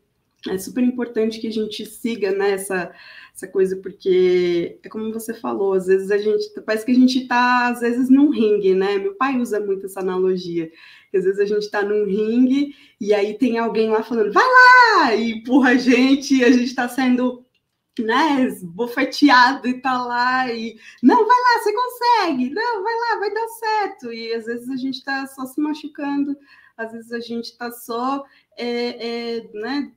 [0.48, 2.92] é super importante que a gente siga né, essa,
[3.34, 7.22] essa coisa, porque é como você falou, às vezes a gente parece que a gente
[7.22, 8.98] está, às vezes, num ringue, né?
[8.98, 10.70] Meu pai usa muito essa analogia.
[11.14, 15.14] Às vezes a gente está num ringue e aí tem alguém lá falando, vai lá!
[15.14, 17.44] E empurra a gente, e a gente está sendo
[17.98, 23.32] né, bofeteado e tá lá e não, vai lá, você consegue, não, vai lá, vai
[23.32, 24.12] dar certo.
[24.12, 26.36] E às vezes a gente tá só se machucando,
[26.76, 28.24] às vezes a gente tá só,
[28.56, 29.92] é, é, né,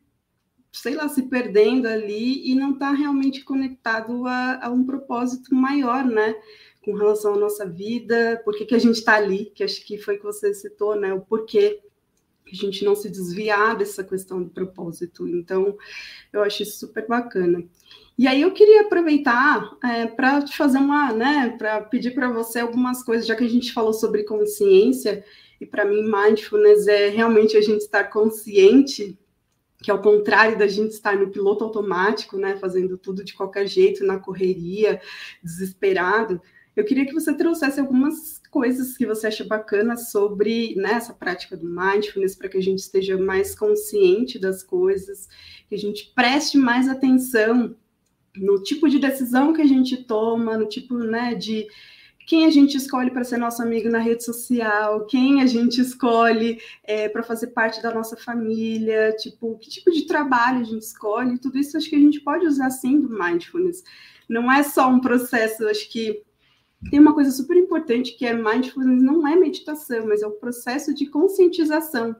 [0.71, 6.05] sei lá, se perdendo ali e não tá realmente conectado a, a, um propósito maior,
[6.05, 6.35] né,
[6.83, 9.97] com relação à nossa vida, por que, que a gente está ali, que acho que
[9.97, 11.81] foi que você citou, né, o porquê
[12.51, 15.27] a gente não se desviar dessa questão do propósito.
[15.27, 15.77] Então,
[16.33, 17.63] eu acho isso super bacana.
[18.17, 22.59] E aí eu queria aproveitar é, para te fazer uma, né, para pedir para você
[22.59, 25.23] algumas coisas, já que a gente falou sobre consciência,
[25.61, 29.17] e para mim mindfulness é realmente a gente estar consciente,
[29.81, 33.65] que é o contrário da gente estar no piloto automático, né, fazendo tudo de qualquer
[33.67, 35.01] jeito, na correria,
[35.41, 36.41] desesperado.
[36.75, 41.55] Eu queria que você trouxesse algumas coisas que você acha bacana sobre né, essa prática
[41.55, 45.27] do mindfulness, para que a gente esteja mais consciente das coisas,
[45.67, 47.75] que a gente preste mais atenção
[48.35, 51.67] no tipo de decisão que a gente toma, no tipo né, de
[52.29, 56.61] quem a gente escolhe para ser nosso amigo na rede social, quem a gente escolhe
[56.83, 61.39] é, para fazer parte da nossa família, tipo, que tipo de trabalho a gente escolhe,
[61.39, 63.83] tudo isso acho que a gente pode usar sim do mindfulness.
[64.29, 66.21] Não é só um processo, acho que
[66.91, 70.93] tem uma coisa super importante que é mindfulness não é meditação, mas é o processo
[70.93, 72.15] de conscientização,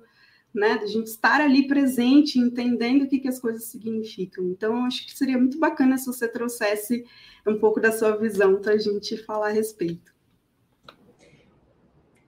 [0.53, 0.77] né?
[0.77, 4.45] De a gente estar ali presente, entendendo o que, que as coisas significam.
[4.45, 7.05] Então, acho que seria muito bacana se você trouxesse
[7.45, 10.13] um pouco da sua visão para a gente falar a respeito.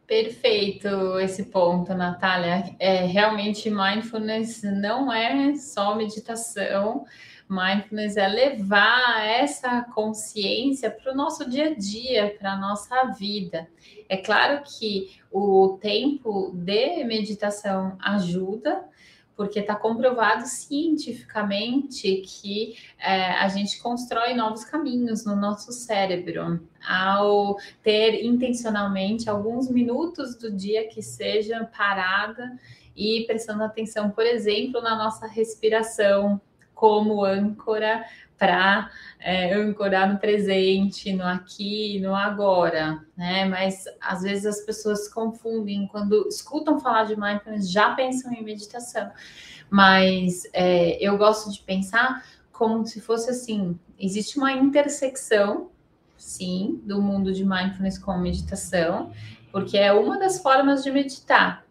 [0.06, 2.76] Perfeito esse ponto, Natália.
[2.80, 7.06] É, realmente, mindfulness não é só meditação,
[7.52, 13.68] Mindfulness é levar essa consciência para o nosso dia a dia, para a nossa vida.
[14.08, 18.86] É claro que o tempo de meditação ajuda,
[19.36, 27.58] porque está comprovado cientificamente que é, a gente constrói novos caminhos no nosso cérebro ao
[27.84, 32.58] ter intencionalmente alguns minutos do dia que seja parada
[32.96, 36.40] e prestando atenção, por exemplo, na nossa respiração,
[36.82, 38.04] como âncora
[38.40, 43.46] para é, ancorar no presente, no aqui, no agora, né?
[43.46, 49.12] Mas às vezes as pessoas confundem quando escutam falar de mindfulness, já pensam em meditação.
[49.70, 55.70] Mas é, eu gosto de pensar como se fosse assim: existe uma intersecção,
[56.18, 59.12] sim, do mundo de mindfulness com meditação,
[59.52, 61.64] porque é uma das formas de meditar.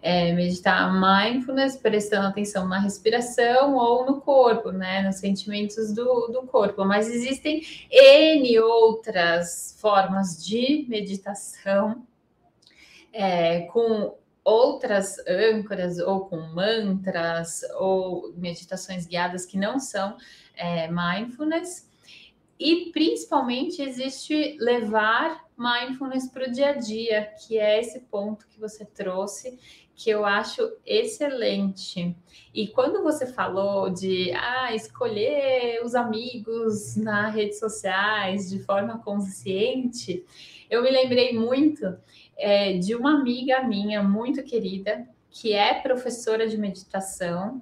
[0.00, 6.42] É, meditar mindfulness, prestando atenção na respiração ou no corpo, né, nos sentimentos do, do
[6.46, 6.84] corpo.
[6.84, 12.06] Mas existem N outras formas de meditação
[13.12, 20.16] é, com outras âncoras ou com mantras ou meditações guiadas que não são
[20.54, 21.86] é, mindfulness.
[22.58, 28.58] E principalmente existe levar mindfulness para o dia a dia, que é esse ponto que
[28.58, 29.58] você trouxe,
[29.98, 32.16] que eu acho excelente.
[32.54, 40.24] E quando você falou de ah, escolher os amigos nas redes sociais de forma consciente,
[40.70, 41.98] eu me lembrei muito
[42.36, 47.60] é, de uma amiga minha muito querida, que é professora de meditação.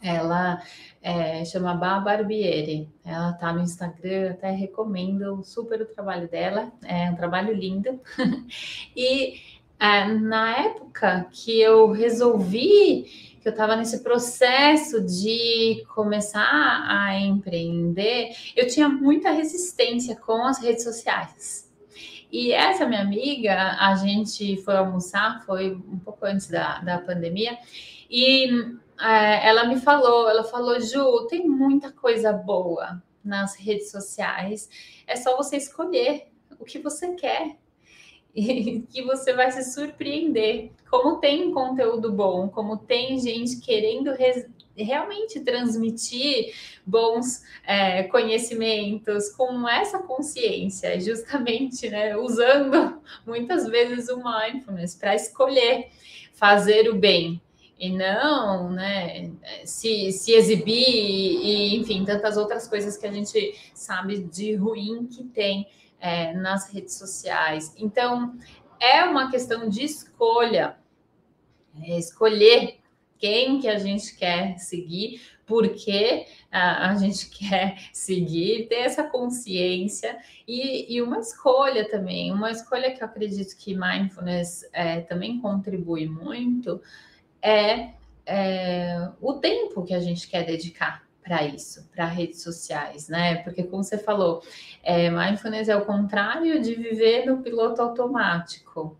[0.00, 0.62] Ela
[1.02, 2.88] é, chama Bá Barbieri.
[3.04, 8.00] Ela tá no Instagram, até recomendo super o trabalho dela, é um trabalho lindo.
[8.96, 9.51] e
[9.82, 18.30] é, na época que eu resolvi, que eu estava nesse processo de começar a empreender,
[18.54, 21.68] eu tinha muita resistência com as redes sociais.
[22.30, 27.58] E essa minha amiga, a gente foi almoçar, foi um pouco antes da, da pandemia,
[28.08, 28.46] e
[29.00, 34.70] é, ela me falou, ela falou, Ju, tem muita coisa boa nas redes sociais,
[35.08, 37.56] é só você escolher o que você quer
[38.34, 40.70] e que você vai se surpreender.
[40.90, 44.10] Como tem conteúdo bom, como tem gente querendo
[44.76, 46.54] realmente transmitir
[46.84, 55.88] bons é, conhecimentos com essa consciência, justamente, né, usando muitas vezes o mindfulness para escolher
[56.32, 57.40] fazer o bem
[57.78, 59.30] e não, né,
[59.64, 65.24] se, se exibir e, enfim, tantas outras coisas que a gente sabe de ruim que
[65.24, 65.66] tem
[66.02, 67.72] é, nas redes sociais.
[67.78, 68.36] Então,
[68.80, 70.76] é uma questão de escolha,
[71.80, 72.80] é escolher
[73.16, 80.18] quem que a gente quer seguir, porque a, a gente quer seguir, ter essa consciência
[80.46, 86.08] e, e, uma escolha também, uma escolha que eu acredito que mindfulness é, também contribui
[86.08, 86.82] muito
[87.40, 87.90] é,
[88.26, 93.36] é o tempo que a gente quer dedicar para isso, para redes sociais, né?
[93.36, 94.42] Porque, como você falou,
[94.82, 98.98] é, mindfulness é o contrário de viver no piloto automático.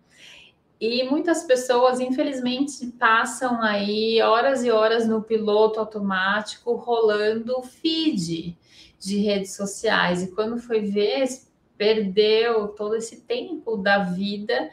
[0.81, 8.59] E muitas pessoas, infelizmente, passam aí horas e horas no piloto automático, rolando feed
[8.99, 10.23] de redes sociais.
[10.23, 11.29] E quando foi ver,
[11.77, 14.71] perdeu todo esse tempo da vida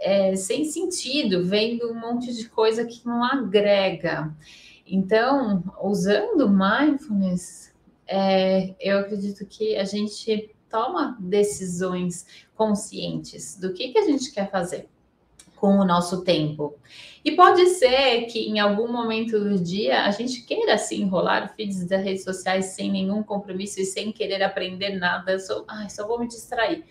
[0.00, 4.34] é, sem sentido, vendo um monte de coisa que não agrega.
[4.86, 7.74] Então, usando mindfulness,
[8.06, 14.50] é, eu acredito que a gente toma decisões conscientes do que, que a gente quer
[14.50, 14.88] fazer
[15.56, 16.76] com o nosso tempo.
[17.24, 21.84] E pode ser que em algum momento do dia a gente queira assim enrolar feeds
[21.86, 25.36] das redes sociais sem nenhum compromisso e sem querer aprender nada.
[25.66, 26.84] Ai, só vou me distrair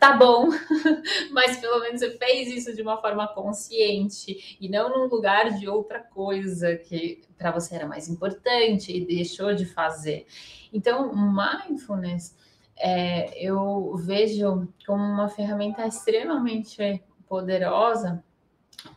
[0.00, 0.48] tá bom,
[1.30, 5.68] mas pelo menos você fez isso de uma forma consciente e não num lugar de
[5.68, 10.26] outra coisa que para você era mais importante e deixou de fazer.
[10.72, 12.34] Então, mindfulness
[12.78, 18.24] é, eu vejo como uma ferramenta extremamente poderosa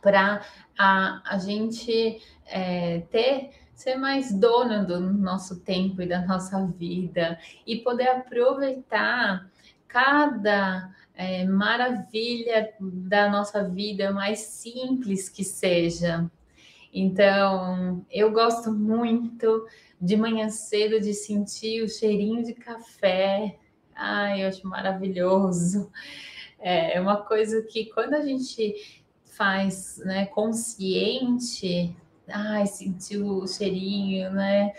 [0.00, 0.42] para
[0.78, 7.38] a, a gente é, ter ser mais dona do nosso tempo e da nossa vida
[7.66, 9.50] e poder aproveitar
[9.94, 16.28] cada é, maravilha da nossa vida, mais simples que seja.
[16.92, 19.64] Então, eu gosto muito
[20.00, 23.56] de manhã cedo de sentir o cheirinho de café.
[23.94, 25.92] Ai, eu acho maravilhoso.
[26.58, 28.74] É uma coisa que quando a gente
[29.26, 31.94] faz, né, consciente,
[32.28, 34.72] ai, sentir o cheirinho, né,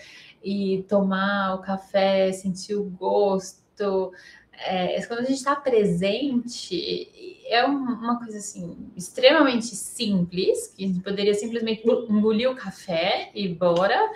[0.44, 4.12] e tomar o café, sentir o gosto,
[4.60, 11.02] é, quando a gente está presente, é uma coisa assim extremamente simples, que a gente
[11.02, 14.12] poderia simplesmente engolir o café e bora.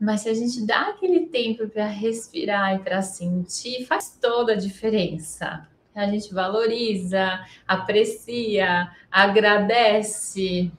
[0.00, 4.56] Mas se a gente dá aquele tempo para respirar e para sentir, faz toda a
[4.56, 5.66] diferença.
[5.94, 10.70] A gente valoriza, aprecia, agradece.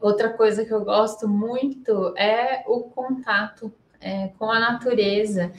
[0.00, 5.52] Outra coisa que eu gosto muito é o contato é, com a natureza.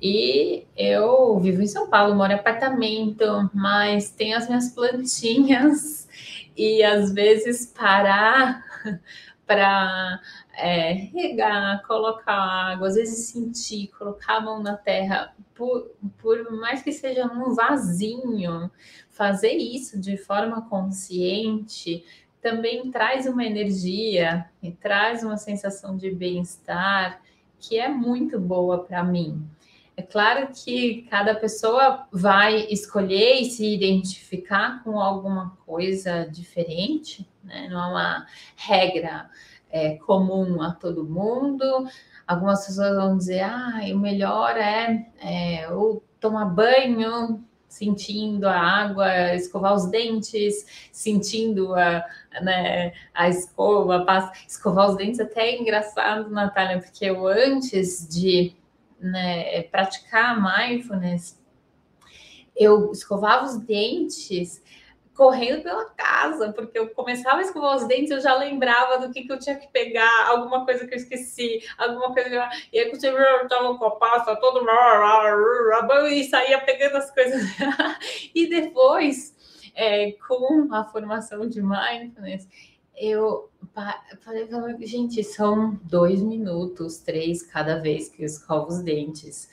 [0.00, 6.08] E eu vivo em São Paulo, moro em apartamento, mas tenho as minhas plantinhas
[6.56, 8.64] e às vezes parar
[9.46, 10.20] para
[10.56, 16.82] é, regar, colocar água, às vezes sentir, colocar a mão na terra, por, por mais
[16.82, 18.70] que seja num vasinho,
[19.10, 22.04] fazer isso de forma consciente
[22.40, 27.20] também traz uma energia e traz uma sensação de bem-estar
[27.58, 29.44] que é muito boa para mim.
[29.98, 37.66] É claro que cada pessoa vai escolher e se identificar com alguma coisa diferente, né?
[37.68, 39.28] não é uma regra
[39.68, 41.88] é, comum a todo mundo.
[42.28, 45.66] Algumas pessoas vão dizer, ah, o melhor é, é
[46.20, 52.04] tomar banho sentindo a água, escovar os dentes, sentindo a,
[52.40, 54.06] né, a escova,
[54.46, 58.56] escovar os dentes até é engraçado, Natália, porque eu antes de
[58.98, 61.38] né, praticar mindfulness,
[62.56, 64.62] eu escovava os dentes
[65.18, 69.24] correndo pela casa, porque eu começava a escovar os dentes, eu já lembrava do que,
[69.24, 72.42] que eu tinha que pegar, alguma coisa que eu esqueci, alguma coisa que eu...
[72.72, 74.64] E aí eu estava com a pasta todo
[76.06, 77.42] e saía pegando as coisas.
[78.32, 79.34] e depois,
[79.74, 82.46] é, com a formação de mindfulness,
[83.00, 83.48] eu
[84.20, 84.48] falei,
[84.86, 89.48] gente, são dois minutos, três cada vez que eu escovo os dentes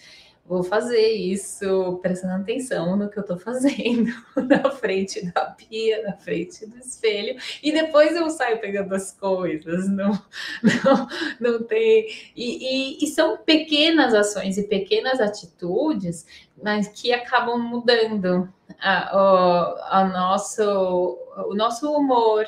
[0.48, 6.14] vou fazer isso prestando atenção no que eu estou fazendo na frente da pia, na
[6.14, 10.12] frente do espelho, e depois eu saio pegando as coisas, não,
[10.62, 11.08] não,
[11.40, 12.08] não tem.
[12.36, 16.26] E, e, e são pequenas ações e pequenas atitudes,
[16.62, 18.48] mas que acabam mudando
[18.80, 21.18] a, a, a nosso,
[21.50, 22.46] o nosso humor,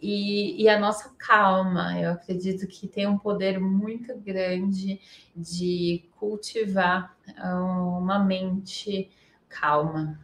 [0.00, 1.98] e, e, a nossa calma.
[1.98, 5.00] Eu acredito que tem um poder muito grande
[5.34, 7.62] de cultivar ah,
[7.98, 9.10] uma mente
[9.48, 10.18] calma.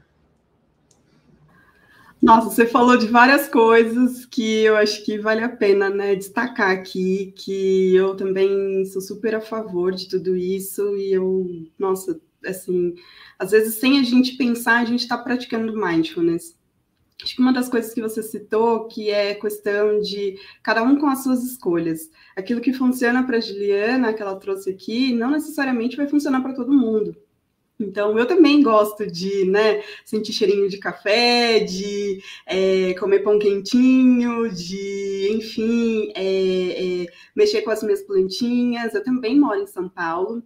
[2.23, 6.70] Nossa, você falou de várias coisas que eu acho que vale a pena né, destacar
[6.70, 12.95] aqui, que eu também sou super a favor de tudo isso, e eu, nossa, assim,
[13.37, 16.57] às vezes sem a gente pensar, a gente está praticando mindfulness.
[17.23, 21.07] Acho que uma das coisas que você citou, que é questão de cada um com
[21.07, 22.11] as suas escolhas.
[22.37, 26.55] Aquilo que funciona para a Juliana, que ela trouxe aqui, não necessariamente vai funcionar para
[26.55, 27.16] todo mundo.
[27.83, 34.49] Então, eu também gosto de né, sentir cheirinho de café, de é, comer pão quentinho,
[34.51, 38.95] de, enfim, é, é, mexer com as minhas plantinhas.
[38.95, 40.43] Eu também moro em São Paulo,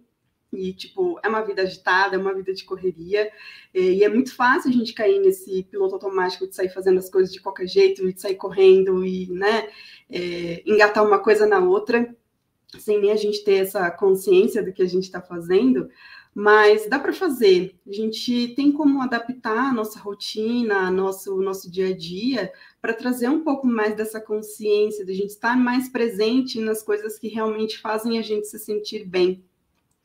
[0.57, 3.31] e, tipo, é uma vida agitada, é uma vida de correria.
[3.73, 7.31] E é muito fácil a gente cair nesse piloto automático de sair fazendo as coisas
[7.31, 9.69] de qualquer jeito, de sair correndo e, né,
[10.09, 12.15] é, engatar uma coisa na outra,
[12.79, 15.89] sem nem a gente ter essa consciência do que a gente está fazendo.
[16.33, 17.75] Mas dá para fazer.
[17.87, 23.27] A gente tem como adaptar a nossa rotina, nosso, nosso dia a dia, para trazer
[23.27, 27.79] um pouco mais dessa consciência, de a gente estar mais presente nas coisas que realmente
[27.79, 29.43] fazem a gente se sentir bem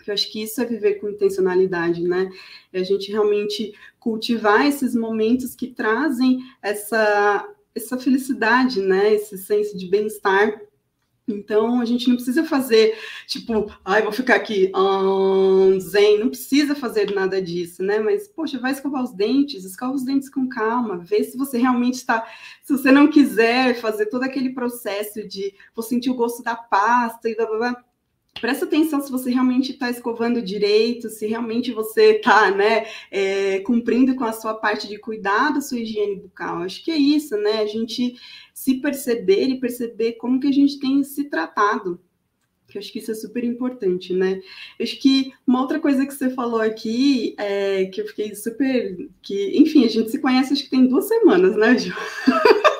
[0.03, 2.31] que eu acho que isso é viver com intencionalidade, né?
[2.73, 9.15] É a gente realmente cultivar esses momentos que trazem essa, essa felicidade, né?
[9.15, 10.61] Esse senso de bem-estar.
[11.27, 12.99] Então, a gente não precisa fazer,
[13.29, 18.01] tipo, ai, vou ficar aqui, um, zen, não precisa fazer nada disso, né?
[18.01, 21.95] Mas, poxa, vai escovar os dentes, escova os dentes com calma, vê se você realmente
[21.95, 22.27] está.
[22.63, 27.29] Se você não quiser fazer todo aquele processo de vou sentir o gosto da pasta
[27.29, 27.85] e blá blá blá
[28.41, 34.15] presta atenção se você realmente está escovando direito, se realmente você está né, é, cumprindo
[34.15, 36.59] com a sua parte de cuidar da sua higiene bucal.
[36.59, 37.61] Acho que é isso, né?
[37.61, 38.17] A gente
[38.55, 42.01] se perceber e perceber como que a gente tem se tratado.
[42.69, 44.41] Que acho que isso é super importante, né?
[44.81, 49.09] Acho que uma outra coisa que você falou aqui, é, que eu fiquei super.
[49.21, 51.93] que, enfim, a gente se conhece acho que tem duas semanas, né, Ju?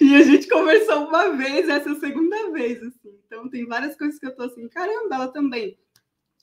[0.00, 3.18] e a gente conversou uma vez, essa é a segunda vez, assim.
[3.26, 5.78] Então, tem várias coisas que eu tô assim, caramba, ela também.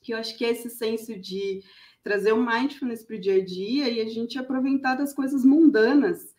[0.02, 1.62] Que eu acho que é esse senso de
[2.02, 6.34] trazer o mindfulness para o dia a dia e a gente aproveitar das coisas mundanas,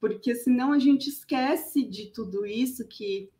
[0.00, 3.30] porque senão a gente esquece de tudo isso que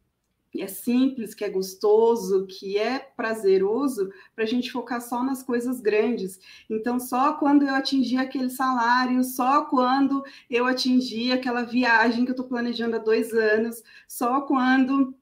[0.63, 5.81] é simples, que é gostoso, que é prazeroso, para a gente focar só nas coisas
[5.81, 6.39] grandes.
[6.71, 12.35] Então, só quando eu atingir aquele salário, só quando eu atingir aquela viagem que eu
[12.35, 15.15] estou planejando há dois anos, só quando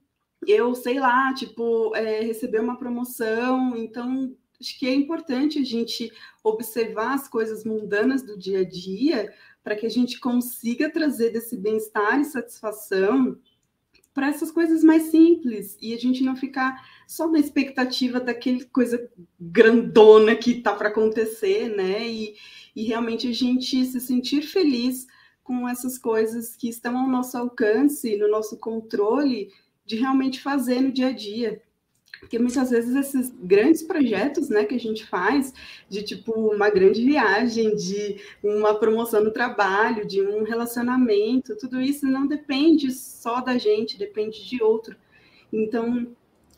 [0.47, 3.75] eu, sei lá, tipo, é, receber uma promoção.
[3.75, 6.11] Então, acho que é importante a gente
[6.43, 11.57] observar as coisas mundanas do dia a dia para que a gente consiga trazer desse
[11.57, 13.39] bem-estar e satisfação
[14.13, 19.09] para essas coisas mais simples e a gente não ficar só na expectativa daquele coisa
[19.39, 22.07] grandona que está para acontecer, né?
[22.07, 22.35] E,
[22.75, 25.07] e realmente a gente se sentir feliz
[25.43, 29.51] com essas coisas que estão ao nosso alcance, no nosso controle,
[29.85, 31.61] de realmente fazer no dia a dia.
[32.23, 35.53] Porque muitas vezes esses grandes projetos, né, que a gente faz,
[35.89, 42.05] de tipo uma grande viagem, de uma promoção no trabalho, de um relacionamento, tudo isso
[42.07, 44.95] não depende só da gente, depende de outro.
[45.51, 46.07] Então,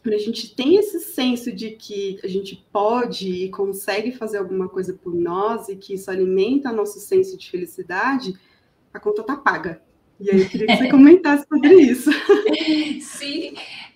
[0.01, 4.69] quando a gente tem esse senso de que a gente pode e consegue fazer alguma
[4.69, 8.35] coisa por nós e que isso alimenta nosso senso de felicidade,
[8.93, 9.81] a conta tá paga.
[10.19, 12.11] E aí eu queria que você comentasse sobre isso.
[13.01, 13.55] Sim,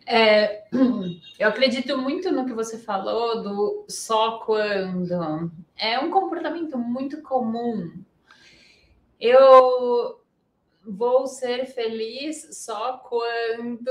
[0.10, 0.64] é,
[1.38, 5.52] eu acredito muito no que você falou do só quando.
[5.78, 7.92] É um comportamento muito comum.
[9.20, 10.20] Eu
[10.92, 13.88] vou ser feliz só quando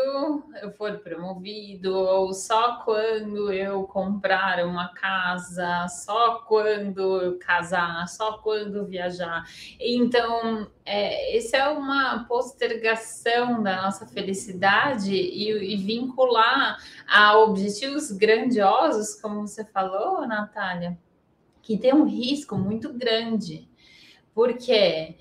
[0.60, 8.38] eu for promovido, ou só quando eu comprar uma casa, só quando eu casar, só
[8.38, 9.44] quando viajar.
[9.78, 19.46] Então, é, é uma postergação da nossa felicidade e, e vincular a objetivos grandiosos, como
[19.46, 20.98] você falou, Natália,
[21.62, 23.68] que tem um risco muito grande.
[24.34, 25.16] Porque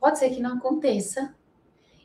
[0.00, 1.34] pode ser que não aconteça.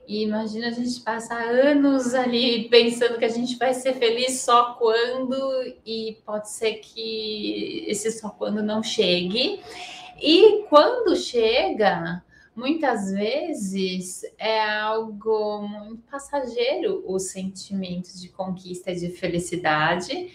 [0.08, 4.74] E imagina a gente passar anos ali pensando que a gente vai ser feliz só
[4.74, 5.36] quando,
[5.84, 9.62] e pode ser que esse só quando não chegue.
[10.22, 12.24] E quando chega,
[12.56, 20.32] muitas vezes é algo muito passageiro o sentimento de conquista e de felicidade,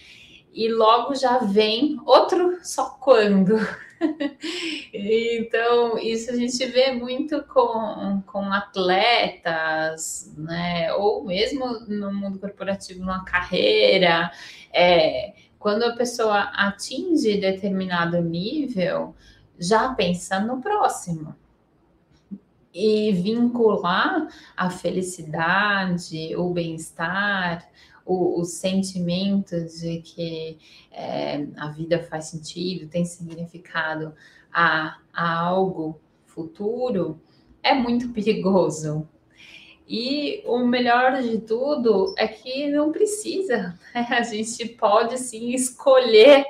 [0.52, 3.56] e logo já vem outro só quando.
[4.92, 10.92] então, isso a gente vê muito com, com atletas, né?
[10.94, 14.30] Ou mesmo no mundo corporativo, numa carreira.
[14.72, 19.14] É, quando a pessoa atinge determinado nível,
[19.58, 21.36] já pensa no próximo.
[22.72, 27.68] E vincular a felicidade, o bem-estar,
[28.10, 30.58] o, o sentimento de que
[30.90, 34.12] é, a vida faz sentido, tem significado
[34.52, 37.20] a, a algo futuro,
[37.62, 39.08] é muito perigoso.
[39.88, 44.06] E o melhor de tudo é que não precisa, né?
[44.10, 46.44] a gente pode sim escolher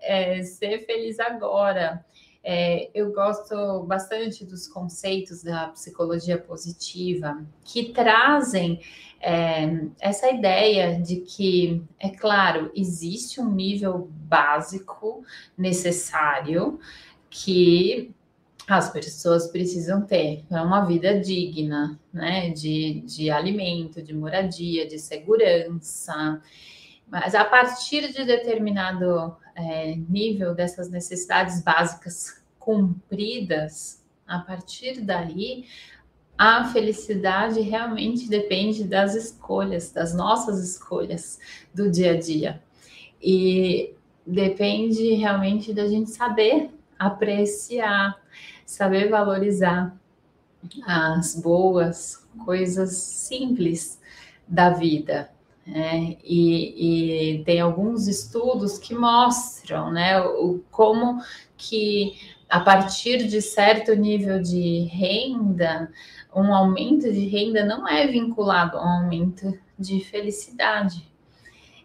[0.00, 2.02] é, ser feliz agora.
[2.46, 8.82] É, eu gosto bastante dos conceitos da psicologia positiva que trazem
[9.18, 15.24] é, essa ideia de que, é claro, existe um nível básico
[15.56, 16.78] necessário
[17.30, 18.14] que
[18.68, 20.44] as pessoas precisam ter.
[20.50, 22.50] É uma vida digna, né?
[22.50, 26.42] De, de alimento, de moradia, de segurança.
[27.08, 35.66] Mas a partir de determinado é, nível dessas necessidades básicas cumpridas, a partir daí,
[36.36, 41.38] a felicidade realmente depende das escolhas, das nossas escolhas
[41.72, 42.62] do dia a dia.
[43.22, 43.94] E
[44.26, 48.20] depende realmente da gente saber apreciar,
[48.66, 49.96] saber valorizar
[50.86, 54.00] as boas coisas simples
[54.48, 55.30] da vida.
[55.66, 56.16] Né?
[56.22, 61.22] E, e, tem alguns estudos que mostram né, o, como
[61.56, 62.12] que
[62.48, 65.90] a partir de certo nível de renda,
[66.34, 71.08] um aumento de renda não é vinculado a um aumento de felicidade.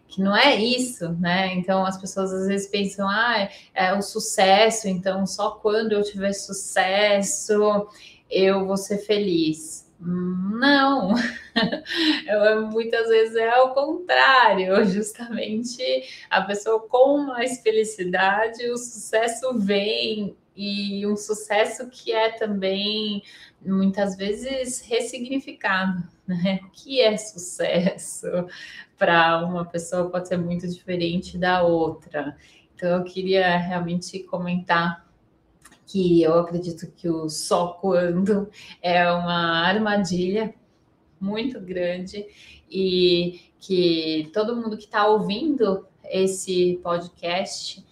[0.06, 1.54] Que não é isso, né?
[1.54, 6.32] Então as pessoas às vezes pensam, ah, é o sucesso, então só quando eu tiver
[6.32, 7.88] sucesso
[8.28, 9.89] eu vou ser feliz.
[10.02, 11.12] Não,
[12.72, 15.82] muitas vezes é ao contrário, justamente
[16.30, 23.22] a pessoa com mais felicidade, o sucesso vem e um sucesso que é também
[23.60, 26.60] muitas vezes ressignificado, né?
[26.64, 28.26] O que é sucesso
[28.96, 32.36] para uma pessoa pode ser muito diferente da outra.
[32.74, 35.09] Então eu queria realmente comentar
[35.90, 38.48] que eu acredito que o só quando
[38.80, 40.54] é uma armadilha
[41.20, 42.26] muito grande
[42.70, 47.84] e que todo mundo que está ouvindo esse podcast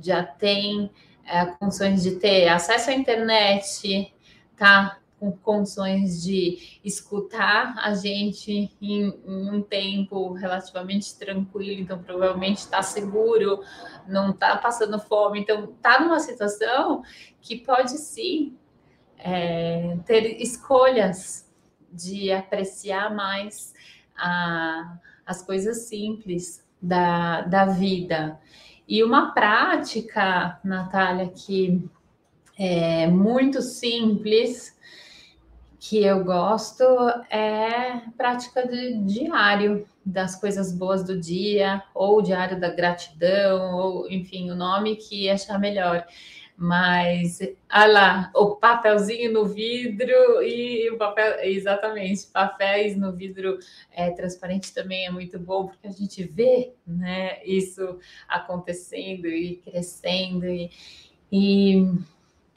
[0.00, 0.90] já tem
[1.24, 4.12] é, condições de ter acesso à internet,
[4.56, 12.58] tá com condições de escutar a gente em, em um tempo relativamente tranquilo, então provavelmente
[12.58, 13.62] está seguro,
[14.06, 17.02] não está passando fome, então está numa situação
[17.40, 18.56] que pode sim
[19.18, 21.50] é, ter escolhas
[21.92, 23.74] de apreciar mais
[24.16, 28.38] a, as coisas simples da, da vida.
[28.86, 31.84] E uma prática, Natália, que
[32.58, 34.77] é muito simples,
[35.78, 36.84] que eu gosto
[37.30, 44.50] é prática de diário das coisas boas do dia, ou diário da gratidão, ou enfim,
[44.50, 46.04] o nome que achar melhor.
[46.56, 47.38] Mas,
[47.72, 53.58] olha lá, o papelzinho no vidro e o papel, exatamente, papéis no vidro
[53.92, 60.46] é, transparente também é muito bom, porque a gente vê né, isso acontecendo e crescendo,
[60.46, 60.68] e,
[61.30, 61.86] e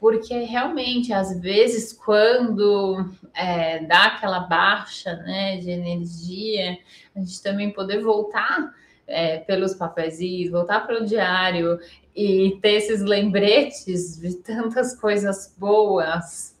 [0.02, 6.76] porque realmente, às vezes, quando é, dá aquela baixa né, de energia,
[7.14, 8.74] a gente também poder voltar
[9.06, 11.78] é, pelos papéis, voltar para o diário
[12.16, 16.58] e ter esses lembretes de tantas coisas boas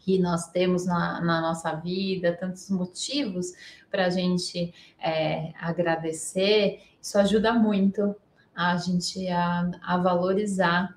[0.00, 3.54] que nós temos na, na nossa vida, tantos motivos
[3.90, 8.14] para a gente é, agradecer, isso ajuda muito
[8.54, 10.94] a gente a, a valorizar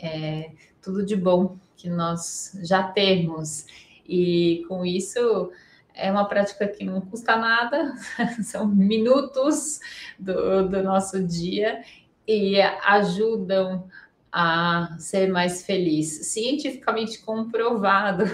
[0.00, 0.52] é,
[0.88, 3.66] tudo de bom que nós já temos.
[4.08, 5.52] E com isso
[5.94, 7.94] é uma prática que não custa nada,
[8.42, 9.80] são minutos
[10.18, 11.82] do, do nosso dia
[12.26, 13.86] e ajudam
[14.32, 16.26] a ser mais feliz.
[16.26, 18.24] Cientificamente comprovado,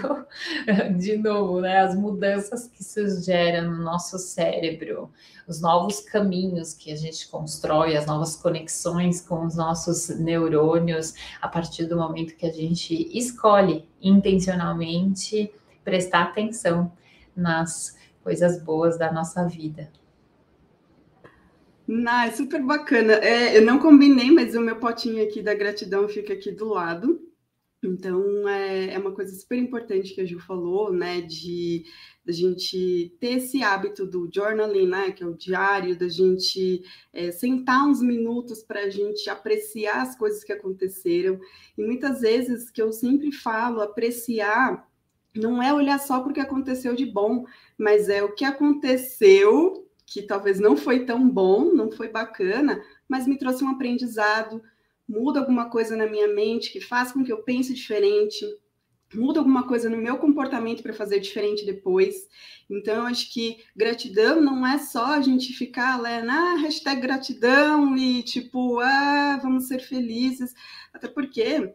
[0.97, 5.09] de novo, né, as mudanças que isso gera no nosso cérebro,
[5.47, 11.47] os novos caminhos que a gente constrói, as novas conexões com os nossos neurônios, a
[11.47, 15.51] partir do momento que a gente escolhe intencionalmente
[15.83, 16.91] prestar atenção
[17.35, 19.89] nas coisas boas da nossa vida.
[22.07, 23.13] Ah, é super bacana.
[23.13, 27.21] É, eu não combinei, mas o meu potinho aqui da gratidão fica aqui do lado.
[27.83, 31.21] Então, é, é uma coisa super importante que a Ju falou, né?
[31.21, 31.85] De
[32.25, 35.11] da gente ter esse hábito do journaling, né?
[35.11, 36.81] Que é o diário, da gente
[37.13, 41.39] é, sentar uns minutos para a gente apreciar as coisas que aconteceram.
[41.77, 44.87] E muitas vezes que eu sempre falo, apreciar
[45.35, 47.45] não é olhar só porque aconteceu de bom,
[47.77, 53.27] mas é o que aconteceu que talvez não foi tão bom, não foi bacana, mas
[53.27, 54.61] me trouxe um aprendizado,
[55.07, 58.45] muda alguma coisa na minha mente que faz com que eu pense diferente,
[59.13, 62.27] muda alguma coisa no meu comportamento para fazer diferente depois.
[62.69, 67.95] Então, eu acho que gratidão não é só a gente ficar lá na hashtag gratidão
[67.97, 70.53] e tipo, ah, vamos ser felizes.
[70.93, 71.73] Até porque,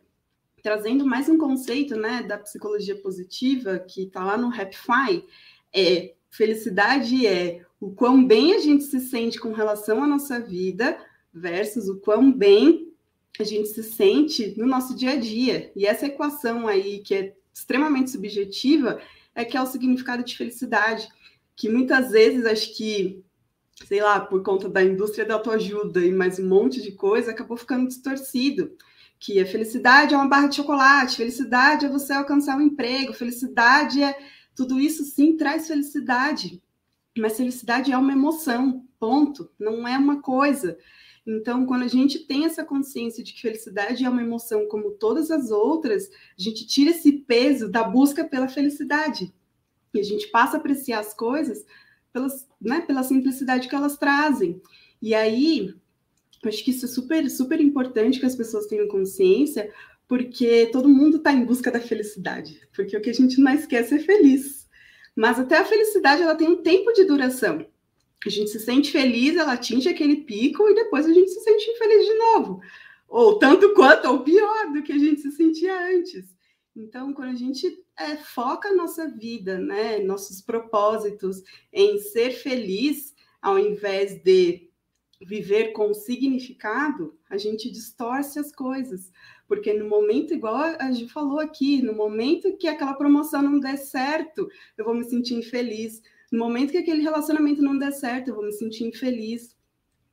[0.62, 5.24] trazendo mais um conceito né, da psicologia positiva, que está lá no Happify,
[5.72, 10.98] é felicidade é o quão bem a gente se sente com relação à nossa vida
[11.32, 12.92] versus o quão bem
[13.38, 15.72] a gente se sente no nosso dia a dia.
[15.74, 19.00] E essa equação aí, que é extremamente subjetiva,
[19.34, 21.08] é que é o significado de felicidade,
[21.56, 23.24] que muitas vezes acho que,
[23.86, 27.56] sei lá, por conta da indústria da autoajuda e mais um monte de coisa, acabou
[27.56, 28.76] ficando distorcido.
[29.18, 34.02] Que a felicidade é uma barra de chocolate, felicidade é você alcançar um emprego, felicidade
[34.02, 34.18] é.
[34.54, 36.60] Tudo isso sim traz felicidade,
[37.16, 40.78] mas felicidade é uma emoção, ponto, não é uma coisa.
[41.26, 45.30] Então, quando a gente tem essa consciência de que felicidade é uma emoção como todas
[45.30, 46.08] as outras,
[46.38, 49.32] a gente tira esse peso da busca pela felicidade.
[49.92, 51.64] E a gente passa a apreciar as coisas
[52.12, 54.60] pelas, né, pela simplicidade que elas trazem.
[55.00, 55.74] E aí,
[56.44, 59.72] acho que isso é super, super importante que as pessoas tenham consciência,
[60.08, 62.60] porque todo mundo está em busca da felicidade.
[62.74, 64.59] Porque o que a gente mais quer é feliz.
[65.20, 67.66] Mas até a felicidade ela tem um tempo de duração.
[68.24, 71.70] A gente se sente feliz, ela atinge aquele pico e depois a gente se sente
[71.70, 72.62] infeliz de novo.
[73.06, 76.34] Ou tanto quanto, ou pior do que a gente se sentia antes.
[76.74, 83.14] Então, quando a gente é, foca a nossa vida, né, nossos propósitos em ser feliz,
[83.42, 84.70] ao invés de
[85.20, 89.12] viver com significado, a gente distorce as coisas.
[89.50, 93.78] Porque no momento, igual a gente falou aqui, no momento que aquela promoção não der
[93.78, 94.48] certo,
[94.78, 96.00] eu vou me sentir infeliz.
[96.30, 99.56] No momento que aquele relacionamento não der certo, eu vou me sentir infeliz.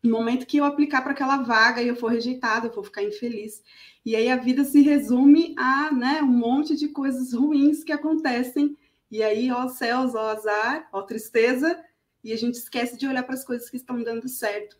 [0.01, 3.03] No momento que eu aplicar para aquela vaga e eu for rejeitado, eu vou ficar
[3.03, 3.61] infeliz.
[4.03, 8.75] E aí a vida se resume a né, um monte de coisas ruins que acontecem.
[9.11, 11.79] E aí, ó céus, ó azar, ó tristeza,
[12.23, 14.79] e a gente esquece de olhar para as coisas que estão dando certo.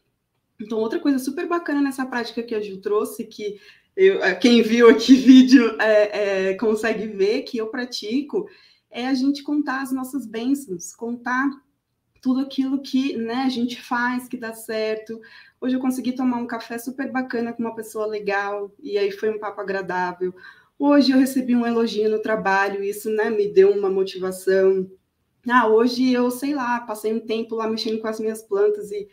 [0.60, 3.60] Então, outra coisa super bacana nessa prática que a Ju trouxe, que
[3.98, 8.48] eu, eh, quem viu aqui vídeo é, é, consegue ver que eu pratico,
[8.92, 11.50] é a gente contar as nossas bênçãos, contar
[12.22, 15.20] tudo aquilo que né, a gente faz, que dá certo.
[15.60, 19.30] Hoje eu consegui tomar um café super bacana com uma pessoa legal, e aí foi
[19.30, 20.34] um papo agradável.
[20.78, 24.90] Hoje eu recebi um elogio no trabalho, isso né, me deu uma motivação.
[25.50, 29.08] Ah, hoje eu, sei lá, passei um tempo lá mexendo com as minhas plantas e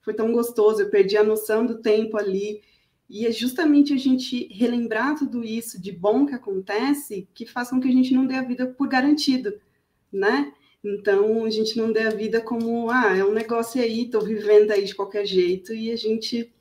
[0.00, 2.60] foi tão gostoso, eu perdi a noção do tempo ali.
[3.08, 7.80] E é justamente a gente relembrar tudo isso de bom que acontece que faz com
[7.80, 9.54] que a gente não dê a vida por garantido.
[10.12, 10.52] né?
[10.82, 14.70] Então, a gente não dê a vida como, ah, é um negócio aí, estou vivendo
[14.70, 16.52] aí de qualquer jeito, e a gente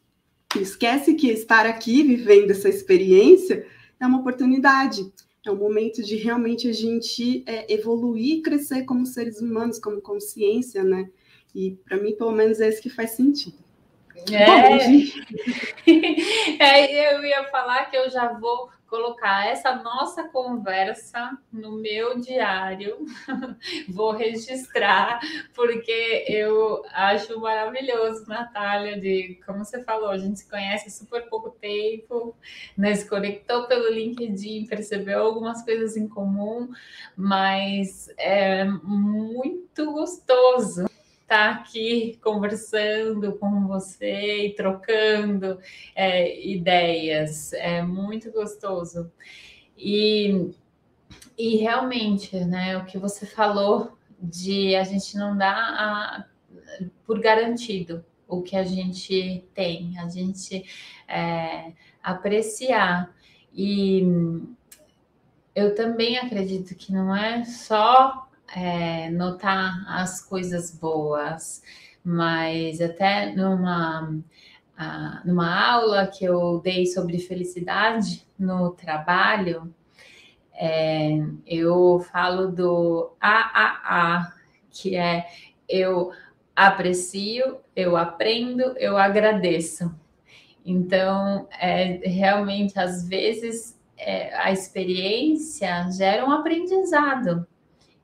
[0.60, 3.66] esquece que estar aqui vivendo essa experiência
[4.00, 5.12] é uma oportunidade,
[5.46, 10.02] é um momento de realmente a gente é, evoluir e crescer como seres humanos, como
[10.02, 11.10] consciência, né?
[11.56, 13.58] E para mim, pelo menos, é isso que faz sentido.
[14.32, 15.28] É.
[16.60, 23.06] É, eu ia falar que eu já vou colocar essa nossa conversa no meu diário.
[23.90, 25.20] Vou registrar,
[25.54, 31.50] porque eu acho maravilhoso, Natália, de como você falou, a gente se conhece super pouco
[31.52, 32.36] tempo,
[32.78, 32.96] né?
[32.96, 36.70] se conectou pelo LinkedIn, percebeu algumas coisas em comum,
[37.16, 40.86] mas é muito gostoso
[41.28, 45.60] estar tá aqui conversando com você e trocando
[45.94, 47.52] é, ideias.
[47.52, 49.12] É muito gostoso.
[49.78, 50.52] E,
[51.38, 56.26] e realmente, né, o que você falou de a gente não dar a,
[57.06, 60.66] por garantido o que a gente tem, a gente
[61.10, 63.14] é, apreciar.
[63.54, 64.02] E
[65.54, 71.62] eu também acredito que não é só é, notar as coisas boas,
[72.04, 74.16] mas até numa,
[75.26, 79.74] numa aula que eu dei sobre felicidade no trabalho,
[80.54, 84.34] é, eu falo do AAA,
[84.72, 85.28] que é
[85.70, 86.12] eu
[86.56, 89.94] aprecio, eu aprendo, eu agradeço.
[90.66, 97.46] Então, é, realmente, às vezes, é, a experiência gera um aprendizado.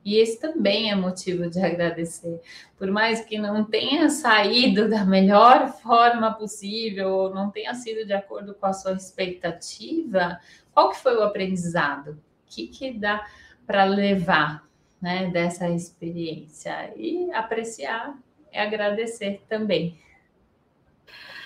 [0.04, 2.40] E esse também é motivo de agradecer.
[2.76, 8.12] Por mais que não tenha saído da melhor forma possível, ou não tenha sido de
[8.12, 10.38] acordo com a sua expectativa,
[10.72, 12.10] qual que foi o aprendizado?
[12.10, 13.24] O que, que dá
[13.66, 14.68] para levar
[15.00, 16.92] né, dessa experiência?
[16.96, 18.18] E apreciar
[18.52, 19.98] e agradecer também.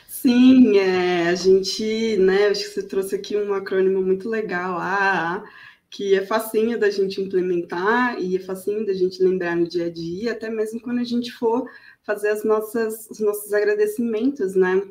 [0.09, 5.45] Sim, é, a gente, né, acho que você trouxe aqui um acrônimo muito legal, ah,
[5.91, 9.91] que é facinho da gente implementar e é facinho da gente lembrar no dia a
[9.91, 11.69] dia, até mesmo quando a gente for
[12.03, 14.83] fazer as nossas, os nossos agradecimentos, né,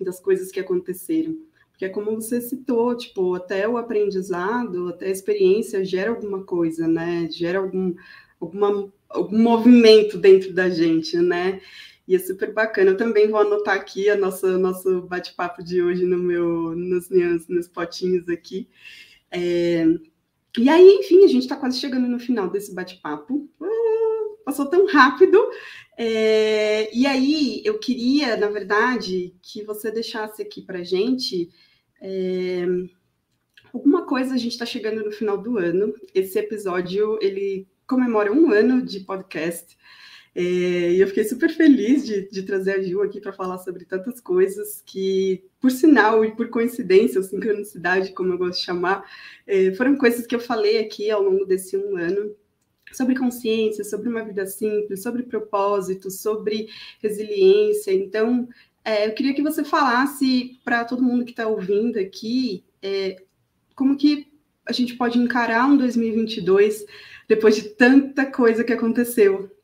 [0.00, 1.36] das coisas que aconteceram.
[1.70, 6.86] Porque é como você citou, tipo, até o aprendizado, até a experiência gera alguma coisa,
[6.86, 7.94] né, gera algum,
[8.40, 11.60] alguma, algum movimento dentro da gente, né,
[12.06, 12.90] e é super bacana.
[12.90, 17.48] Eu também vou anotar aqui a nossa nosso bate-papo de hoje no meu nos meus
[17.48, 18.68] nos potinhos aqui.
[19.30, 19.84] É,
[20.58, 23.48] e aí, enfim, a gente está quase chegando no final desse bate-papo.
[23.60, 25.38] Uh, passou tão rápido.
[25.98, 31.50] É, e aí, eu queria, na verdade, que você deixasse aqui para gente
[32.00, 32.64] é,
[33.72, 34.34] alguma coisa.
[34.34, 35.92] A gente está chegando no final do ano.
[36.14, 39.76] Esse episódio ele comemora um ano de podcast.
[40.38, 43.86] É, e eu fiquei super feliz de, de trazer a Gil aqui para falar sobre
[43.86, 49.10] tantas coisas que, por sinal e por coincidência, ou sincronicidade, como eu gosto de chamar,
[49.46, 52.36] é, foram coisas que eu falei aqui ao longo desse um ano
[52.92, 56.68] sobre consciência, sobre uma vida simples, sobre propósito, sobre
[57.02, 57.90] resiliência.
[57.94, 58.46] Então,
[58.84, 63.22] é, eu queria que você falasse para todo mundo que está ouvindo aqui é,
[63.74, 64.30] como que
[64.66, 66.84] a gente pode encarar um 2022
[67.26, 69.55] depois de tanta coisa que aconteceu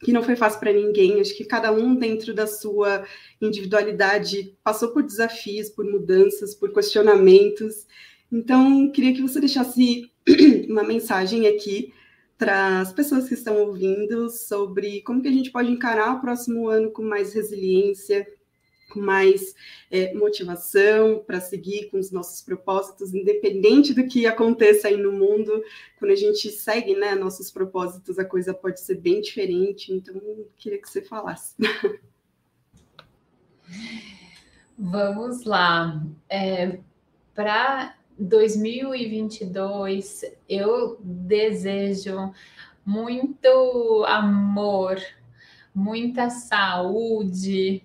[0.00, 1.20] que não foi fácil para ninguém.
[1.20, 3.04] Acho que cada um, dentro da sua
[3.40, 7.86] individualidade, passou por desafios, por mudanças, por questionamentos.
[8.30, 10.10] Então, queria que você deixasse
[10.68, 11.92] uma mensagem aqui
[12.36, 16.68] para as pessoas que estão ouvindo sobre como que a gente pode encarar o próximo
[16.68, 18.26] ano com mais resiliência,
[18.94, 19.54] com mais
[19.90, 25.50] é, motivação para seguir com os nossos propósitos, independente do que aconteça aí no mundo.
[25.98, 29.92] Quando a gente segue né, nossos propósitos, a coisa pode ser bem diferente.
[29.92, 30.14] Então,
[30.56, 31.56] queria que você falasse.
[34.78, 36.00] Vamos lá.
[36.28, 36.78] É,
[37.34, 42.32] para 2022, eu desejo
[42.86, 45.00] muito amor,
[45.74, 47.82] muita saúde,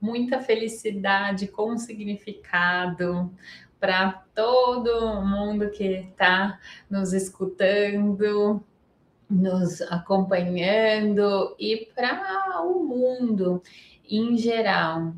[0.00, 3.30] muita felicidade com significado
[3.80, 6.58] para todo mundo que está
[6.90, 8.62] nos escutando,
[9.28, 13.62] nos acompanhando e para o mundo
[14.08, 15.14] em geral.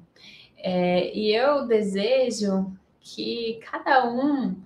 [0.56, 2.70] É, e eu desejo
[3.00, 4.60] que cada um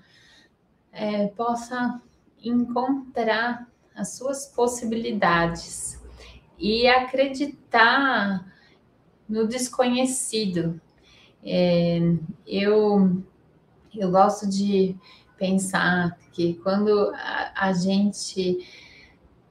[0.93, 2.01] é, possa
[2.43, 6.03] encontrar as suas possibilidades
[6.59, 8.54] e acreditar
[9.29, 10.81] no desconhecido.
[11.45, 11.99] É,
[12.47, 13.23] eu,
[13.95, 14.97] eu gosto de
[15.39, 18.67] pensar que quando a, a gente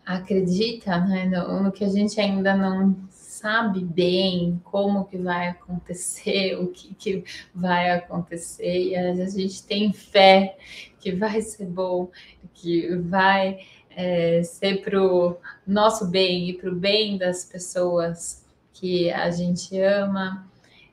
[0.06, 6.56] acredita né, no, no, que a gente ainda não sabe bem como que vai acontecer,
[6.60, 10.58] o que, que vai acontecer, e a gente tem fé
[11.00, 12.10] que vai ser bom,
[12.54, 13.60] que vai
[13.90, 18.43] é, ser para o nosso bem e para o bem das pessoas
[18.74, 20.48] que a gente ama,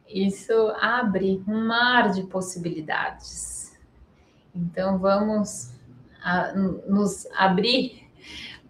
[0.09, 3.79] isso abre um mar de possibilidades.
[4.55, 5.73] Então vamos
[6.23, 8.09] a, nos abrir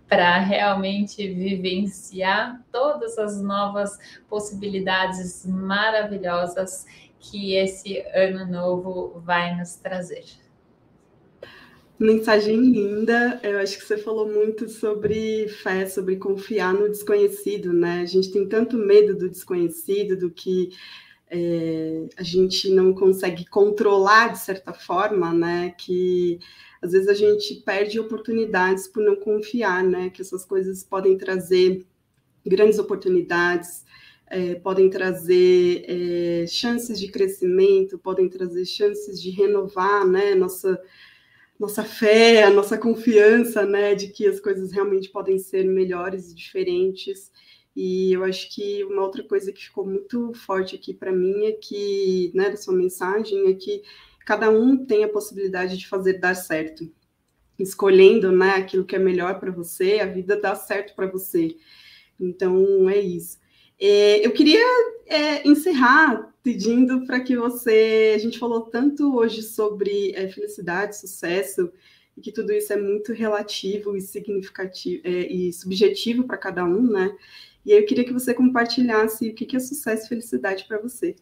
[0.08, 3.96] para realmente vivenciar todas as novas
[4.28, 6.84] possibilidades maravilhosas
[7.18, 10.24] que esse ano novo vai nos trazer.
[12.00, 13.38] Mensagem linda.
[13.42, 18.00] Eu acho que você falou muito sobre fé, sobre confiar no desconhecido, né?
[18.00, 20.70] A gente tem tanto medo do desconhecido, do que
[21.30, 25.74] é, a gente não consegue controlar de certa forma, né?
[25.76, 26.38] Que
[26.80, 30.08] às vezes a gente perde oportunidades por não confiar, né?
[30.08, 31.84] Que essas coisas podem trazer
[32.46, 33.84] grandes oportunidades,
[34.26, 40.34] é, podem trazer é, chances de crescimento, podem trazer chances de renovar, né?
[40.34, 40.80] Nossa
[41.60, 46.34] nossa fé, a nossa confiança, né, de que as coisas realmente podem ser melhores e
[46.34, 47.30] diferentes.
[47.76, 51.52] E eu acho que uma outra coisa que ficou muito forte aqui para mim é
[51.52, 53.82] que, né, da sua mensagem, é que
[54.24, 56.90] cada um tem a possibilidade de fazer dar certo.
[57.58, 61.56] Escolhendo, né, aquilo que é melhor para você, a vida dá certo para você.
[62.18, 63.38] Então, é isso.
[63.80, 64.62] É, eu queria
[65.06, 68.12] é, encerrar pedindo para que você.
[68.14, 71.72] A gente falou tanto hoje sobre é, felicidade, sucesso,
[72.16, 76.82] e que tudo isso é muito relativo e significativo é, e subjetivo para cada um,
[76.82, 77.16] né?
[77.64, 81.16] E eu queria que você compartilhasse o que é sucesso e felicidade para você.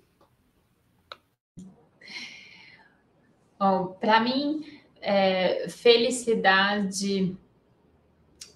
[4.00, 4.64] para mim,
[5.00, 7.36] é, felicidade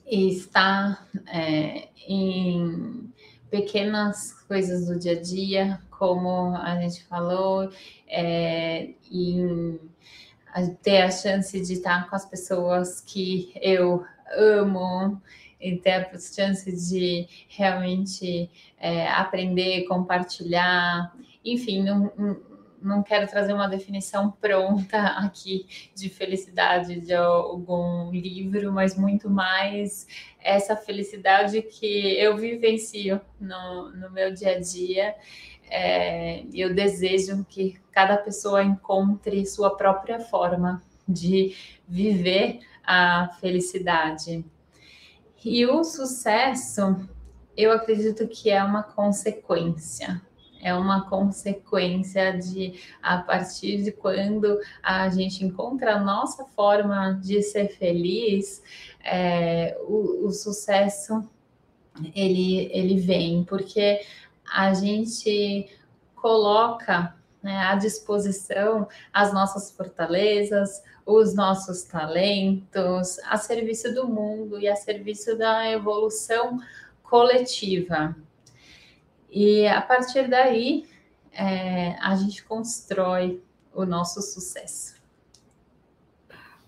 [0.06, 3.11] está é, em
[3.52, 7.70] pequenas coisas do dia a dia, como a gente falou,
[8.08, 9.78] é, em
[10.82, 14.02] ter a chance de estar com as pessoas que eu
[14.34, 15.20] amo,
[15.60, 18.50] e ter a chance de realmente
[18.80, 22.10] é, aprender, compartilhar, enfim, não,
[22.82, 30.06] não quero trazer uma definição pronta aqui de felicidade de algum livro, mas muito mais
[30.40, 35.14] essa felicidade que eu vivencio no, no meu dia a dia.
[35.70, 41.56] É, eu desejo que cada pessoa encontre sua própria forma de
[41.88, 44.44] viver a felicidade.
[45.44, 47.08] E o sucesso,
[47.56, 50.20] eu acredito que é uma consequência
[50.62, 57.42] é uma consequência de a partir de quando a gente encontra a nossa forma de
[57.42, 58.62] ser feliz,
[59.04, 61.28] é, o, o sucesso
[62.14, 64.00] ele, ele vem, porque
[64.50, 65.68] a gente
[66.14, 74.68] coloca né, à disposição as nossas fortalezas, os nossos talentos, a serviço do mundo e
[74.68, 76.60] a serviço da evolução
[77.02, 78.14] coletiva.
[79.32, 80.84] E a partir daí,
[81.32, 83.40] é, a gente constrói
[83.74, 85.00] o nosso sucesso.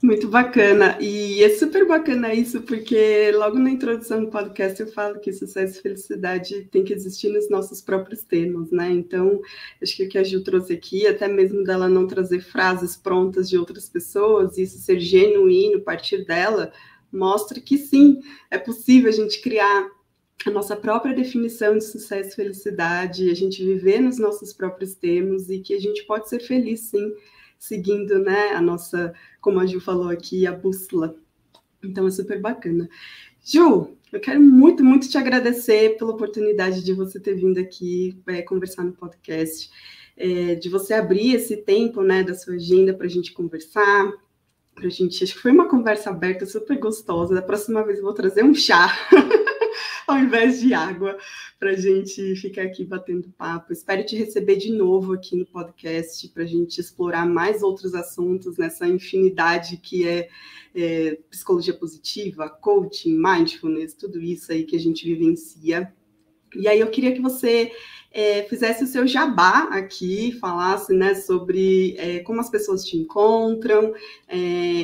[0.03, 0.99] Muito bacana.
[1.01, 5.79] E é super bacana isso, porque logo na introdução do podcast eu falo que sucesso
[5.79, 8.91] e felicidade tem que existir nos nossos próprios termos, né?
[8.91, 9.41] Então,
[9.83, 13.49] acho que o que a Gil trouxe aqui, até mesmo dela não trazer frases prontas
[13.49, 16.71] de outras pessoas, isso ser genuíno, partir dela,
[17.11, 19.89] mostra que sim, é possível a gente criar
[20.47, 25.49] a nossa própria definição de sucesso e felicidade, a gente viver nos nossos próprios termos
[25.49, 27.13] e que a gente pode ser feliz, sim,
[27.59, 31.17] seguindo, né, a nossa, como a Ju falou aqui, a bússola.
[31.83, 32.89] Então é super bacana.
[33.43, 38.43] Ju, eu quero muito, muito te agradecer pela oportunidade de você ter vindo aqui é,
[38.43, 39.71] conversar no podcast,
[40.17, 44.13] é, de você abrir esse tempo, né, da sua agenda para a gente conversar,
[44.75, 47.35] para a gente, acho que foi uma conversa aberta super gostosa.
[47.35, 48.93] Da próxima vez eu vou trazer um chá.
[50.07, 51.17] ao invés de água,
[51.59, 53.73] para a gente ficar aqui batendo papo.
[53.73, 58.57] Espero te receber de novo aqui no podcast para a gente explorar mais outros assuntos
[58.57, 60.29] nessa infinidade que é,
[60.75, 65.93] é psicologia positiva, coaching, mindfulness, tudo isso aí que a gente vivencia.
[66.55, 67.73] E aí eu queria que você
[68.13, 73.93] é, fizesse o seu jabá aqui, falasse né, sobre é, como as pessoas te encontram,
[74.29, 74.37] é,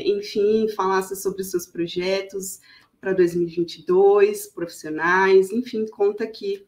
[0.08, 2.60] enfim, falasse sobre os seus projetos,
[3.00, 6.66] para 2022, profissionais, enfim, conta aqui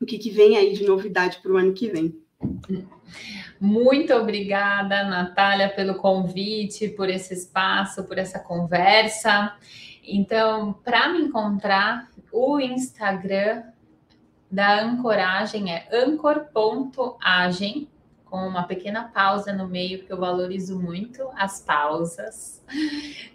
[0.00, 2.14] o que, que vem aí de novidade para o ano que vem.
[3.60, 9.54] Muito obrigada, Natália, pelo convite, por esse espaço, por essa conversa.
[10.02, 13.62] Então, para me encontrar, o Instagram
[14.50, 17.88] da ancoragem é ancor.agem,
[18.30, 22.64] com uma pequena pausa no meio, que eu valorizo muito as pausas.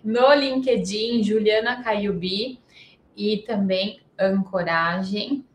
[0.04, 2.60] No LinkedIn, Juliana Caiubi
[3.16, 5.46] e também Ancoragem.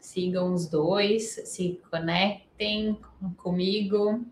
[0.00, 2.98] Sigam os dois, se conectem
[3.36, 4.26] comigo.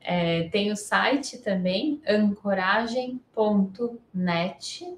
[0.00, 4.96] É, tem o site também, ancoragem.net.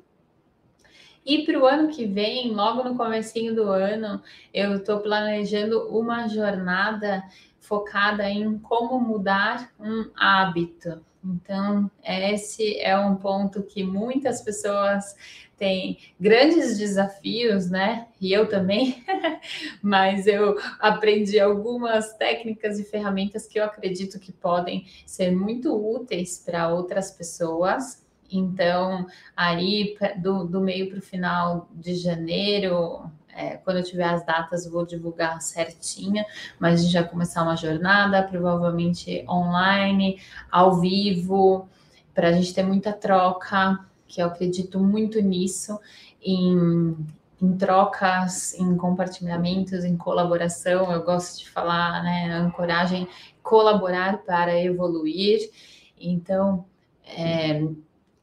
[1.25, 4.23] E para o ano que vem, logo no comecinho do ano,
[4.53, 7.25] eu estou planejando uma jornada
[7.69, 11.05] focada em como mudar um hábito.
[11.23, 15.15] Então, esse é um ponto que muitas pessoas
[15.59, 18.07] têm grandes desafios, né?
[18.19, 19.05] E eu também,
[19.83, 26.39] mas eu aprendi algumas técnicas e ferramentas que eu acredito que podem ser muito úteis
[26.39, 28.07] para outras pessoas.
[28.31, 34.27] Então, aí do, do meio para o final de janeiro, é, quando eu tiver as
[34.27, 36.27] datas, vou divulgar certinha,
[36.59, 40.21] mas a gente vai começar uma jornada, provavelmente online,
[40.51, 41.69] ao vivo,
[42.13, 43.79] para a gente ter muita troca,
[44.09, 45.79] que eu acredito muito nisso,
[46.21, 46.97] em,
[47.41, 50.91] em trocas, em compartilhamentos, em colaboração.
[50.91, 53.07] Eu gosto de falar, né, ancoragem,
[53.41, 55.49] colaborar para evoluir.
[55.97, 56.65] Então,
[57.07, 57.63] é,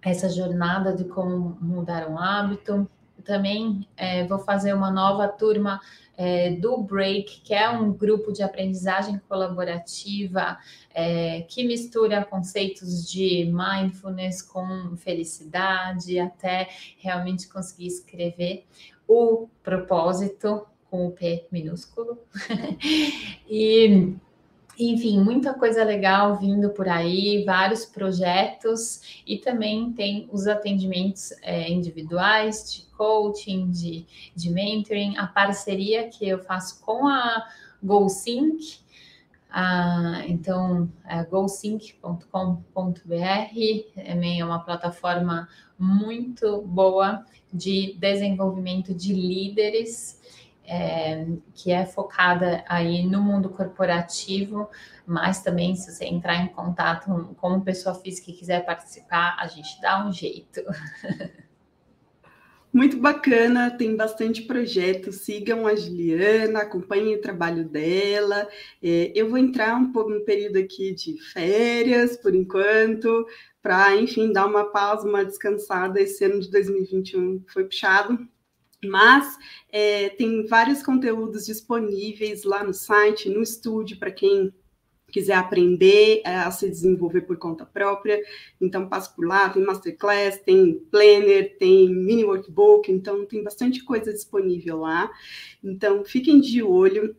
[0.02, 2.86] essa jornada de como mudar um hábito.
[3.26, 5.82] Também é, vou fazer uma nova turma
[6.18, 10.58] é, do Break, que é um grupo de aprendizagem colaborativa
[10.94, 18.66] é, que mistura conceitos de mindfulness com felicidade, até realmente conseguir escrever
[19.08, 22.18] o propósito com o P minúsculo.
[23.50, 24.16] e
[24.78, 31.70] enfim, muita coisa legal vindo por aí, vários projetos e também tem os atendimentos é,
[31.70, 37.46] individuais de coaching, de, de mentoring, a parceria que eu faço com a
[37.82, 38.84] GoSync.
[40.28, 41.24] Então, é
[43.96, 45.48] também é uma plataforma
[45.80, 50.20] muito boa de desenvolvimento de líderes
[50.68, 54.70] é, que é focada aí no mundo corporativo,
[55.06, 59.80] mas também se você entrar em contato como pessoa física e quiser participar, a gente
[59.82, 60.62] dá um jeito.
[62.76, 65.10] Muito bacana, tem bastante projeto.
[65.14, 68.50] Sigam a Juliana, acompanhem o trabalho dela.
[68.84, 73.26] É, eu vou entrar um pouco no período aqui de férias, por enquanto,
[73.62, 76.02] para, enfim, dar uma pausa, uma descansada.
[76.02, 78.28] Esse ano de 2021 foi puxado,
[78.88, 79.38] mas
[79.72, 84.54] é, tem vários conteúdos disponíveis lá no site, no estúdio, para quem
[85.12, 88.22] quiser aprender é, a se desenvolver por conta própria.
[88.60, 94.12] Então, passo por lá, tem masterclass, tem planner, tem mini workbook, então tem bastante coisa
[94.12, 95.10] disponível lá.
[95.64, 97.16] Então, fiquem de olho.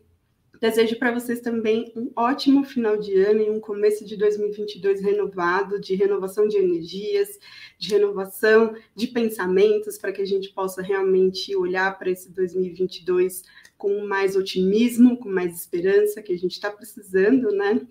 [0.59, 5.79] Desejo para vocês também um ótimo final de ano e um começo de 2022 renovado,
[5.79, 7.39] de renovação de energias,
[7.77, 13.43] de renovação de pensamentos, para que a gente possa realmente olhar para esse 2022
[13.77, 17.87] com mais otimismo, com mais esperança, que a gente está precisando, né?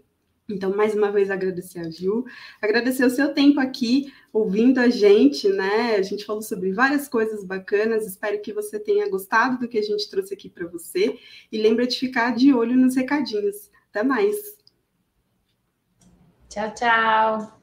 [0.48, 2.24] Então, mais uma vez, agradecer a Ju,
[2.62, 5.96] agradecer o seu tempo aqui, ouvindo a gente, né?
[5.96, 9.82] A gente falou sobre várias coisas bacanas, espero que você tenha gostado do que a
[9.82, 11.18] gente trouxe aqui para você.
[11.50, 13.70] E lembra de ficar de olho nos recadinhos.
[13.90, 14.56] Até mais.
[16.48, 17.55] Tchau, tchau.